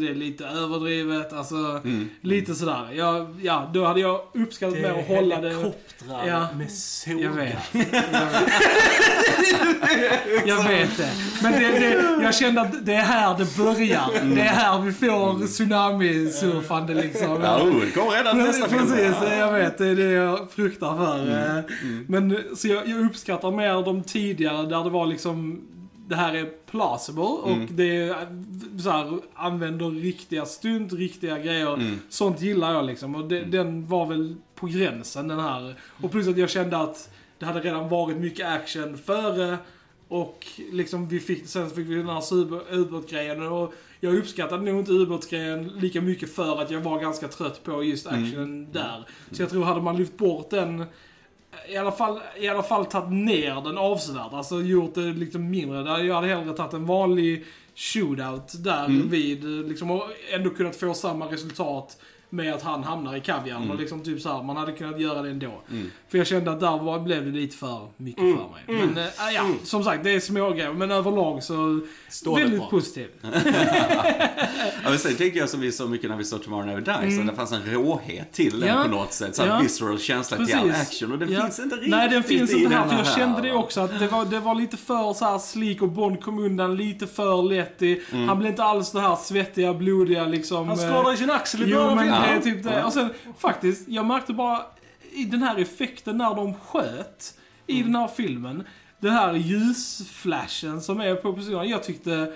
det 0.00 0.08
är 0.08 0.14
lite 0.14 0.44
överdrivet, 0.46 1.32
alltså 1.32 1.80
lite 2.20 2.54
sådär. 2.54 2.88
Jag, 2.94 3.36
ja, 3.42 3.70
då 3.74 3.84
hade 3.84 4.00
jag 4.00 4.20
uppskattat 4.34 4.78
mer 4.78 4.90
att 4.90 5.08
hålla 5.08 5.40
det... 5.40 5.48
helikoptrar 5.48 6.26
Ja. 6.28 6.48
med 6.58 6.70
sågar. 6.72 7.20
Jag 7.20 7.30
vet. 7.30 7.58
Jag 10.46 10.68
vet. 10.68 10.96
Det. 10.96 11.10
Men 11.42 11.52
det, 11.52 11.58
det, 11.58 12.18
jag 12.22 12.34
kände 12.34 12.60
att 12.60 12.86
det 12.86 12.94
är 12.94 13.02
här 13.02 13.38
det 13.38 13.56
börjar. 13.56 14.34
Det 14.34 14.40
är 14.40 14.44
här 14.44 14.80
vi 14.80 14.92
får 14.92 15.46
tsunami-surfande 15.46 16.94
liksom. 16.94 17.40
Ja, 17.42 17.62
oh, 17.62 17.80
det 17.80 17.90
kommer 17.90 18.10
redan 18.10 18.38
nästa 18.38 18.68
film. 18.68 18.86
Precis, 18.86 19.16
jag 19.38 19.52
vet. 19.52 19.78
Det 19.78 19.86
är 19.86 19.96
det 19.96 20.10
jag 20.12 20.50
fruktar 20.50 20.96
för. 20.96 21.30
Eh, 21.58 21.64
Men 22.06 22.38
så 22.56 22.68
jag, 22.68 22.88
jag 22.88 23.04
uppskattar 23.06 23.50
mer 23.50 23.84
de 23.84 24.02
tidigare 24.02 24.62
där 24.66 24.84
det 24.84 24.90
var 24.90 25.06
liksom 25.06 25.60
det 26.08 26.16
här 26.16 26.34
är 26.34 26.44
plausible 26.66 27.22
och 27.22 27.58
det 27.70 27.96
är 27.96 28.26
så 28.82 28.90
här, 28.90 29.18
använder 29.34 29.90
riktiga 29.90 30.46
stunt, 30.46 30.92
riktiga 30.92 31.38
grejer. 31.38 31.96
Sånt 32.08 32.40
gillar 32.40 32.72
jag 32.72 32.84
liksom. 32.84 33.14
Och 33.14 33.28
det, 33.28 33.40
den 33.40 33.86
var 33.86 34.06
väl 34.06 34.36
på 34.54 34.66
gränsen 34.66 35.28
den 35.28 35.40
här. 35.40 35.74
Och 36.02 36.10
plus 36.10 36.28
att 36.28 36.38
jag 36.38 36.50
kände 36.50 36.78
att 36.78 37.10
det 37.38 37.46
hade 37.46 37.60
redan 37.60 37.88
varit 37.88 38.16
mycket 38.16 38.46
action 38.48 38.98
före 38.98 39.58
och 40.08 40.46
liksom 40.72 41.08
vi 41.08 41.20
fick, 41.20 41.46
sen 41.46 41.70
fick 41.70 41.86
vi 41.86 41.94
den 41.94 42.08
här 42.08 42.22
ubåtgrejen 42.74 43.42
och 43.42 43.74
jag 44.00 44.14
uppskattade 44.14 44.62
nog 44.62 44.78
inte 44.78 44.92
ubåtsgrejen 44.92 45.68
lika 45.68 46.00
mycket 46.00 46.34
för 46.34 46.62
att 46.62 46.70
jag 46.70 46.80
var 46.80 47.00
ganska 47.00 47.28
trött 47.28 47.64
på 47.64 47.84
just 47.84 48.06
actionen 48.06 48.72
där. 48.72 49.06
Så 49.30 49.42
jag 49.42 49.50
tror 49.50 49.64
hade 49.64 49.80
man 49.80 49.96
lyft 49.96 50.16
bort 50.16 50.50
den 50.50 50.84
i 51.68 51.76
alla 51.76 51.92
fall, 51.92 52.20
i 52.36 52.48
alla 52.48 52.62
fall 52.62 52.86
tagit 52.86 53.12
ner 53.12 53.60
den 53.64 53.78
avsevärt. 53.78 54.32
Alltså 54.32 54.60
gjort 54.60 54.94
det 54.94 55.00
liksom 55.00 55.50
mindre. 55.50 56.02
Jag 56.06 56.14
hade 56.14 56.26
hellre 56.26 56.52
tagit 56.52 56.72
en 56.72 56.86
vanlig 56.86 57.44
shootout 57.74 58.64
där 58.64 58.88
vid 58.88 59.44
liksom, 59.44 59.90
och 59.90 60.04
ändå 60.30 60.50
kunnat 60.50 60.76
få 60.76 60.94
samma 60.94 61.26
resultat 61.26 61.96
med 62.34 62.54
att 62.54 62.62
han 62.62 62.84
hamnar 62.84 63.16
i 63.16 63.20
kaviaren 63.20 63.70
och 63.70 63.78
liksom 63.78 64.00
typ 64.02 64.20
så 64.20 64.32
här, 64.32 64.42
man 64.42 64.56
hade 64.56 64.72
kunnat 64.72 65.00
göra 65.00 65.22
det 65.22 65.30
ändå. 65.30 65.62
För 66.08 66.18
jag 66.18 66.26
kände 66.26 66.50
att 66.52 66.60
där 66.60 66.78
var, 66.78 66.98
blev 67.00 67.24
det 67.24 67.30
lite 67.38 67.56
för 67.56 67.88
mycket 67.96 68.20
för 68.22 68.28
mig. 68.76 68.86
Men 68.86 68.98
äh, 68.98 69.04
ja, 69.34 69.42
som 69.64 69.84
sagt, 69.84 70.04
det 70.04 70.10
är 70.10 70.20
små 70.20 70.50
grejer 70.50 70.72
men 70.72 70.90
överlag 70.90 71.42
så 71.42 71.80
Står 72.08 72.36
det 72.36 72.42
väldigt 72.42 72.60
bra. 72.60 72.70
positiv. 72.70 73.08
Ja, 74.84 74.90
men 74.90 74.98
sen 74.98 75.14
tänker 75.16 75.38
jag 75.40 75.48
som 75.48 75.60
vi 75.60 75.72
så 75.72 75.86
mycket 75.88 76.10
när 76.10 76.16
vi 76.16 76.24
såg 76.24 76.42
Tomorrow 76.44 76.66
Never 76.66 76.80
Dies, 76.80 77.18
att 77.20 77.26
det 77.26 77.34
fanns 77.34 77.52
en 77.52 77.62
råhet 77.72 78.32
till 78.32 78.60
den 78.60 78.68
Ja. 78.68 78.82
på 78.82 78.88
något 78.90 79.12
sätt. 79.12 79.36
Så 79.36 79.42
här 79.42 79.48
Ja. 79.48 79.58
visceral 79.62 79.98
känsla 79.98 80.36
till 80.46 80.54
all 80.54 80.70
action. 80.70 81.12
Och 81.12 81.18
den 81.18 81.32
Ja. 81.32 81.42
finns 81.42 81.58
inte 81.58 81.74
riktigt 81.76 81.90
Nej, 81.90 82.08
den 82.08 82.22
finns 82.22 82.52
inte 82.54 82.74
här. 82.74 82.80
den 82.80 82.88
För 82.90 82.96
jag 82.96 83.06
kände 83.14 83.42
det 83.42 83.52
också. 83.52 83.80
Att 83.80 83.98
det 83.98 84.06
var, 84.08 84.24
det 84.24 84.40
var 84.40 84.54
lite 84.54 84.76
för 84.76 85.12
så 85.12 85.24
här 85.24 85.38
slik 85.38 85.82
och 85.82 85.88
Bond 85.88 86.22
kom 86.22 86.38
undan 86.38 86.76
lite 86.76 87.06
för 87.06 87.42
lätt. 87.42 87.82
Mm. 87.82 88.28
Han 88.28 88.38
blev 88.38 88.50
inte 88.50 88.64
alls 88.64 88.92
det 88.92 89.00
här 89.00 89.16
svettiga, 89.16 89.74
blodiga 89.74 90.24
liksom. 90.24 90.68
Han 90.68 90.78
eh, 90.78 90.84
skadar 90.86 91.10
ju 91.10 91.16
sin 91.16 91.30
axel 91.30 91.62
i 91.62 91.74
början 91.74 91.98
är 92.28 92.40
typ 92.40 92.62
det. 92.62 92.84
Och 92.84 92.92
sen 92.92 93.10
faktiskt, 93.38 93.88
jag 93.88 94.06
märkte 94.06 94.32
bara 94.32 94.62
i 95.12 95.24
den 95.24 95.42
här 95.42 95.58
effekten 95.58 96.18
när 96.18 96.34
de 96.34 96.54
sköt 96.54 97.34
i 97.66 97.82
den 97.82 97.94
här 97.94 98.08
filmen. 98.08 98.64
Den 99.00 99.12
här 99.12 99.34
ljusflashen 99.34 100.80
som 100.80 101.00
är 101.00 101.14
på 101.14 101.32
positionen. 101.32 101.68
Jag 101.68 101.82
tyckte 101.82 102.32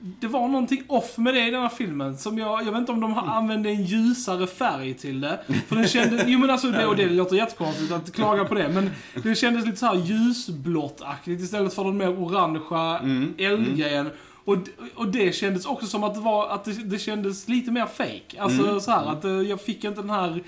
det 0.00 0.26
var 0.26 0.48
någonting 0.48 0.82
off 0.86 1.18
med 1.18 1.34
det 1.34 1.46
i 1.46 1.50
den 1.50 1.62
här 1.62 1.68
filmen. 1.68 2.18
Som 2.18 2.38
jag, 2.38 2.66
jag 2.66 2.72
vet 2.72 2.80
inte 2.80 2.92
om 2.92 3.00
de 3.00 3.12
har 3.12 3.26
använde 3.26 3.68
en 3.68 3.84
ljusare 3.84 4.46
färg 4.46 4.94
till 4.94 5.20
det. 5.20 5.38
För 5.68 5.76
den 5.76 5.88
kändes, 5.88 6.22
jo 6.26 6.38
men 6.38 6.50
alltså 6.50 6.70
det, 6.70 6.86
och 6.86 6.96
det 6.96 7.08
låter 7.08 7.36
jättekonstigt 7.36 7.92
att 7.92 8.12
klaga 8.12 8.44
på 8.44 8.54
det. 8.54 8.68
Men 8.68 8.90
det 9.22 9.34
kändes 9.34 9.66
lite 9.66 9.76
så 9.76 9.86
här 9.86 9.94
ljusblått-aktigt 9.94 11.42
istället 11.42 11.74
för 11.74 11.84
den 11.84 11.96
mer 11.96 12.20
orangea 12.20 13.00
eldgrejen. 13.38 14.10
Och, 14.48 14.56
och 14.94 15.08
det 15.08 15.34
kändes 15.34 15.66
också 15.66 15.86
som 15.86 16.04
att 16.04 16.14
det 16.14 16.20
var, 16.20 16.48
att 16.48 16.64
det, 16.64 16.72
det 16.72 16.98
kändes 16.98 17.48
lite 17.48 17.70
mer 17.70 17.86
fake. 17.86 18.40
Alltså 18.42 18.80
så 18.80 18.90
här 18.90 19.06
att 19.12 19.24
eh, 19.24 19.30
jag 19.30 19.60
fick 19.60 19.84
inte 19.84 20.00
den 20.00 20.10
här 20.10 20.42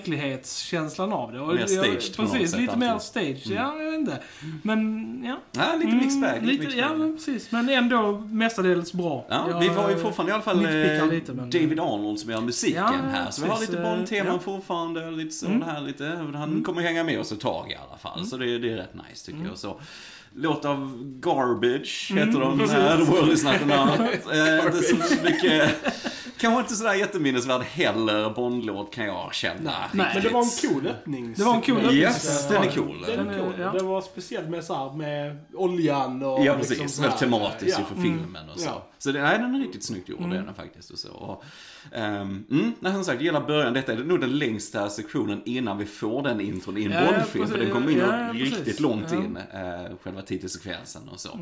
verklighetskänslan 0.00 1.12
av 1.12 1.32
det. 1.32 1.40
Och 1.40 1.48
Mer 1.54 1.60
jag- 1.60 1.70
staged 1.70 2.18
något 2.18 2.32
Precis, 2.32 2.56
lite 2.56 2.76
mer 2.76 2.88
alltid. 2.88 3.06
stage. 3.06 3.56
Ja, 3.56 3.76
jag 3.82 3.90
vet 3.90 4.00
inte. 4.00 4.18
Men, 4.62 5.22
ja. 5.24 5.36
Ja, 5.52 5.74
lite 5.76 5.92
mixed 5.96 6.20
bag. 6.20 6.30
Mm, 6.36 6.44
lite, 6.44 6.62
mixed 6.64 6.80
ja, 6.80 6.88
bag. 6.88 6.98
men 6.98 7.16
precis. 7.16 7.52
Men 7.52 7.68
ändå 7.68 8.12
mestadels 8.18 8.92
bra. 8.92 9.26
Ja, 9.28 9.46
Jag, 9.50 9.60
vi 9.60 9.68
har 9.68 9.88
ju 9.90 9.94
eh, 9.96 10.02
fortfarande 10.02 10.30
i 10.30 10.34
alla 10.34 10.42
fall 10.42 10.64
eh, 10.64 11.06
lite, 11.10 11.32
men- 11.32 11.50
David 11.50 11.80
Arnold 11.80 12.18
som 12.18 12.30
gör 12.30 12.40
musiken 12.40 12.82
Ja, 12.82 12.92
här. 13.12 13.30
Så 13.30 13.42
vi 13.42 13.48
har 13.48 13.54
precis, 13.56 13.70
lite 13.70 13.82
Bond-teman 13.82 14.32
ja. 14.32 14.38
fortfarande. 14.38 15.10
Lite 15.10 15.30
så 15.34 15.46
Mm. 15.46 15.62
här 15.62 15.80
lite. 15.80 16.06
Han 16.34 16.62
kommer 16.62 16.82
hänga 16.82 17.04
med 17.04 17.20
oss 17.20 17.32
ett 17.32 17.40
tag 17.40 17.70
i 17.70 17.76
alla 17.88 17.98
fall. 17.98 18.26
Så 18.26 18.36
det, 18.36 18.58
det 18.58 18.72
är 18.72 18.76
rätt 18.76 18.94
nice 19.08 19.26
tycker 19.26 19.44
jag. 19.48 19.58
Så. 19.58 19.80
Låt 20.34 20.64
av 20.64 20.98
Garbage 21.20 22.12
heter 22.14 22.40
de. 22.40 22.58
precis. 22.58 22.76
Uh, 22.76 22.96
The 22.98 23.04
World 23.04 23.32
Is 23.32 23.44
Not 23.44 23.60
Enough. 23.62 24.00
Eh, 24.00 24.66
inte 24.66 24.82
så 24.82 25.22
mycket... 25.24 25.76
Kanske 26.40 26.60
inte 26.60 26.74
sådär 26.74 26.94
jätteminnesvärd 26.94 27.62
heller 27.62 28.30
Bond-låt 28.30 28.92
kan 28.94 29.04
jag 29.04 29.34
känna. 29.34 29.72
Nej. 29.92 30.10
Men 30.14 30.22
det 30.22 30.28
var 30.28 30.42
en 30.42 30.72
cool 30.72 30.86
öppning. 30.86 31.34
Det 31.36 31.44
var 31.44 31.54
en 31.54 31.60
cool 31.62 31.76
öppning. 31.76 31.96
Yes, 31.96 32.48
den 32.48 32.62
är 32.62 32.70
cool. 32.70 33.04
Den 33.06 33.16
Den 33.26 33.28
är 33.28 33.38
cool. 33.38 33.54
ja. 33.58 33.72
Det 33.72 33.82
var 33.82 34.00
speciellt 34.00 34.48
med, 34.48 34.64
så 34.64 34.74
här, 34.74 34.92
med 34.96 35.36
oljan 35.54 36.22
och... 36.22 36.44
Ja, 36.44 36.56
liksom 36.56 36.76
precis. 36.76 36.96
så 36.96 37.02
här, 37.02 37.08
Väldigt 37.08 37.20
tematiskt 37.20 37.78
ja. 37.78 37.84
ju 37.90 37.94
för 37.94 38.02
filmen 38.02 38.48
och 38.54 38.60
så. 38.60 38.66
Ja. 38.66 38.86
Så 38.98 39.12
det, 39.12 39.22
nej, 39.22 39.38
den 39.38 39.54
är 39.54 39.58
riktigt 39.58 39.84
snyggt 39.84 40.08
gjord, 40.08 40.20
Mm. 40.20 40.44
den 40.46 40.54
faktiskt. 40.54 40.90
Och 40.90 40.98
så. 40.98 41.12
Och, 41.12 41.44
ehm, 41.92 42.44
mm, 42.50 42.72
nej, 42.80 42.92
som 42.92 43.04
sagt, 43.04 43.22
gillar 43.22 43.40
början. 43.46 43.72
Detta 43.74 43.92
är 43.92 43.96
nog 43.96 44.20
den 44.20 44.38
längsta 44.38 44.88
sektionen 44.88 45.42
innan 45.44 45.78
vi 45.78 45.86
får 45.86 46.22
den 46.22 46.40
intron 46.40 46.78
i 46.78 46.84
en 46.84 46.92
Ja, 46.92 47.00
ja, 47.04 47.12
Bondfilm. 47.12 47.46
För 47.48 47.58
den 47.58 47.70
kommer 47.70 47.90
in 47.90 47.98
Ja, 47.98 48.26
ja, 48.26 48.32
riktigt 48.32 48.64
precis. 48.64 48.80
långt 48.80 49.06
Ja. 49.10 49.16
in, 49.16 49.36
eh, 49.36 49.96
själva 50.02 50.22
titelsekvensen 50.22 51.08
och 51.08 51.20
så. 51.20 51.38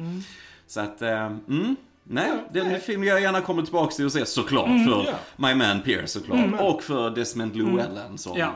Så 0.67 0.81
att, 0.81 1.03
ehm, 1.03 1.41
mm. 1.49 1.77
Nej, 2.11 2.29
Ja, 2.29 2.49
det 2.53 2.59
är 2.59 2.65
en 2.65 2.71
nej. 2.71 2.81
film 2.81 3.05
jag 3.05 3.21
gärna 3.21 3.41
kommer 3.41 3.63
tillbaka 3.63 3.95
till 3.95 4.05
och 4.05 4.13
se 4.13 4.27
såklart. 4.27 4.67
för 4.67 5.05
ja. 5.07 5.15
My 5.37 5.55
Man 5.55 5.81
Pierce 5.83 6.07
såklart. 6.13 6.61
Och 6.61 6.83
för 6.83 7.11
Desmond 7.11 7.57
Llewellyn 7.57 8.19
som 8.19 8.39
Ja. 8.39 8.53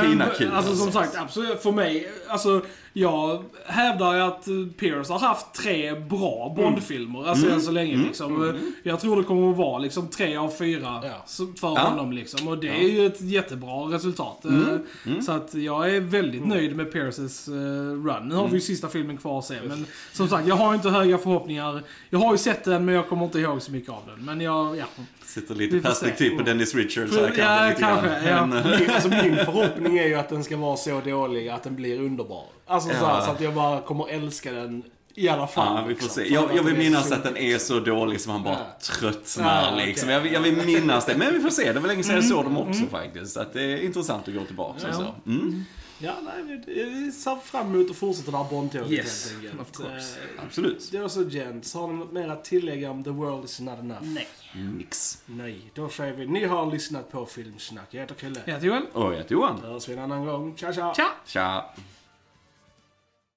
Nej, 0.00 0.14
men, 0.16 0.28
kul. 0.38 0.50
Alltså 0.52 0.74
som 0.76 0.92
sagt, 0.92 1.16
absolut. 1.18 1.62
För 1.62 1.72
mig, 1.72 2.12
alltså 2.28 2.62
jag 2.92 3.44
hävdar 3.66 4.14
ju 4.14 4.20
att 4.20 4.44
Pierce 4.78 5.08
har 5.12 5.18
haft 5.18 5.54
tre 5.54 5.94
bra 5.94 6.54
Bond-filmer. 6.56 7.28
Alltså 7.28 7.50
än 7.50 7.60
så 7.62 7.70
länge 7.70 7.96
liksom. 7.96 8.58
Jag 8.82 9.00
tror 9.00 9.16
det 9.16 9.22
kommer 9.22 9.50
att 9.50 9.56
vara 9.56 9.78
liksom 9.78 10.08
tre 10.08 10.36
av 10.36 10.50
fyra 10.50 11.02
Ja. 11.04 11.24
för 11.60 11.68
Ja. 11.68 11.80
honom 11.80 12.12
liksom. 12.12 12.48
Och 12.48 12.58
det 12.58 12.68
är 12.68 12.88
ju 12.88 13.06
ett 13.06 13.20
jättebra 13.20 13.70
resultat. 13.94 14.44
Eh, 14.44 15.20
Så 15.20 15.32
att 15.32 15.54
jag 15.54 15.94
är 15.96 16.00
väldigt 16.00 16.46
nöjd 16.46 16.76
med 16.76 16.92
Pierces 16.92 17.48
eh, 17.48 17.52
run. 17.54 18.28
Nu 18.28 18.34
har 18.34 18.48
vi 18.48 18.54
ju 18.54 18.60
sista 18.60 18.88
filmen 18.88 19.16
kvar 19.16 19.38
att 19.38 19.44
se. 19.44 19.56
Men 19.68 19.86
som 20.12 20.28
sagt, 20.28 20.46
jag 20.48 20.56
har 20.56 20.74
inte 20.74 20.90
höga 20.90 21.18
förhoppningar. 21.18 21.82
Jag 22.10 22.18
har 22.18 22.32
ju 22.32 22.38
sett 22.38 22.64
den 22.64 22.84
men 22.84 22.94
jag 22.94 23.08
kommer 23.08 23.24
inte 23.24 23.38
ihåg 23.40 23.62
så 23.62 23.72
mycket 23.72 23.90
av 23.90 24.02
den. 24.06 24.24
Men 24.24 24.40
jag, 24.40 24.76
ja. 24.76 24.84
Sätter 25.34 25.54
lite 25.54 25.80
perspektiv 25.80 26.30
se. 26.30 26.36
på 26.36 26.42
Dennis 26.42 26.74
Richards 26.74 27.16
här 27.16 27.32
ja, 27.38 27.68
lite 27.68 27.80
kanske, 27.80 28.06
grann. 28.08 28.26
ja. 28.26 28.46
Men, 28.46 28.72
eh, 28.72 28.80
Min, 28.80 28.90
alltså 28.90 29.08
min 29.08 29.36
förhoppning 29.36 29.98
är 29.98 30.06
ju 30.06 30.14
att 30.14 30.28
den 30.28 30.44
ska 30.44 30.56
vara 30.56 30.76
så 30.76 31.00
dålig 31.00 31.48
att 31.48 31.62
den 31.62 31.76
blir 31.76 32.00
underbar. 32.00 32.44
Alltså 32.66 32.88
så, 32.88 32.94
här, 32.94 33.14
Ja. 33.18 33.24
så 33.24 33.30
att 33.30 33.40
jag 33.40 33.54
bara 33.54 33.80
kommer 33.80 34.08
älska 34.08 34.52
den 34.52 34.82
i 35.14 35.28
alla 35.28 35.46
fall. 35.46 35.76
Ja, 35.76 35.84
vi 35.88 35.94
får 35.94 36.02
liksom. 36.02 36.22
se. 36.24 36.34
Jag, 36.34 36.56
jag 36.56 36.62
vill 36.62 36.76
minnas 36.76 37.08
så- 37.08 37.14
att 37.14 37.22
den 37.22 37.36
är 37.36 37.58
så 37.58 37.80
dålig 37.80 38.20
som 38.20 38.32
han 38.32 38.42
bara 38.42 38.54
Ja. 38.54 38.78
tröttnar 38.82 39.62
Ja, 39.64 39.70
okej. 39.74 39.86
liksom. 39.86 40.08
Jag, 40.08 40.20
vill- 40.20 40.32
jag 40.32 40.40
vill 40.40 40.56
minnas 40.66 41.06
det. 41.06 41.16
Men 41.16 41.32
vi 41.34 41.40
får 41.40 41.50
se. 41.50 41.72
Det 41.72 41.80
var 41.80 41.88
länge 41.88 42.02
sedan 42.02 42.14
jag 42.14 42.24
Mm. 42.24 42.36
såg 42.36 42.44
dem 42.44 42.56
också 42.58 42.86
faktiskt. 42.90 43.32
Så 43.32 43.40
att 43.40 43.52
det 43.52 43.62
är 43.62 43.76
intressant 43.84 44.28
att 44.28 44.34
gå 44.34 44.44
tillbaka 44.44 44.88
och 44.88 44.94
så. 44.94 45.14
Mm, 45.26 45.64
Ja, 46.04 46.12
nej, 46.22 46.62
vi, 46.66 46.84
vi 46.84 47.12
ser 47.12 47.36
fram 47.44 47.74
emot 47.74 47.90
att 47.90 47.96
fortsätta 47.96 48.30
det 48.30 48.36
här 48.36 48.44
Bondtåget 48.50 48.90
Yes, 48.90 49.30
helt 49.32 49.44
enkelt. 49.44 49.60
of 49.60 49.76
course. 49.76 50.16
Eh, 50.36 50.44
absolut. 50.46 50.88
Det 50.92 50.98
var 50.98 51.08
så 51.08 51.22
gents. 51.28 51.74
Har 51.74 51.88
ni 51.88 51.94
något 51.94 52.12
mer 52.12 52.28
att 52.28 52.44
tillägga 52.44 52.90
om 52.90 53.04
The 53.04 53.10
World 53.10 53.44
Is 53.44 53.60
Not 53.60 53.78
Enough? 53.78 54.02
Nej. 54.02 54.28
Nix. 54.54 55.22
Nej, 55.26 55.70
då 55.74 55.88
säger 55.88 56.12
vi 56.12 56.26
ni 56.26 56.44
har 56.44 56.66
lyssnat 56.70 57.12
på 57.12 57.26
Filmsnack. 57.26 57.86
Jag 57.90 58.00
heter 58.00 58.14
Chrille. 58.14 58.40
Jag 58.44 58.54
heter 58.54 58.66
Joel. 58.66 58.82
Och 58.92 59.12
jag 59.12 59.16
heter 59.18 59.32
Johan. 59.32 59.58
Då 59.62 59.68
hörs 59.68 59.88
vi 59.88 59.92
en 59.92 59.98
annan 59.98 60.26
gång. 60.26 60.56
Tja, 60.56 60.72
tja! 60.72 60.94
Tja! 60.96 61.12
Tja. 61.26 61.64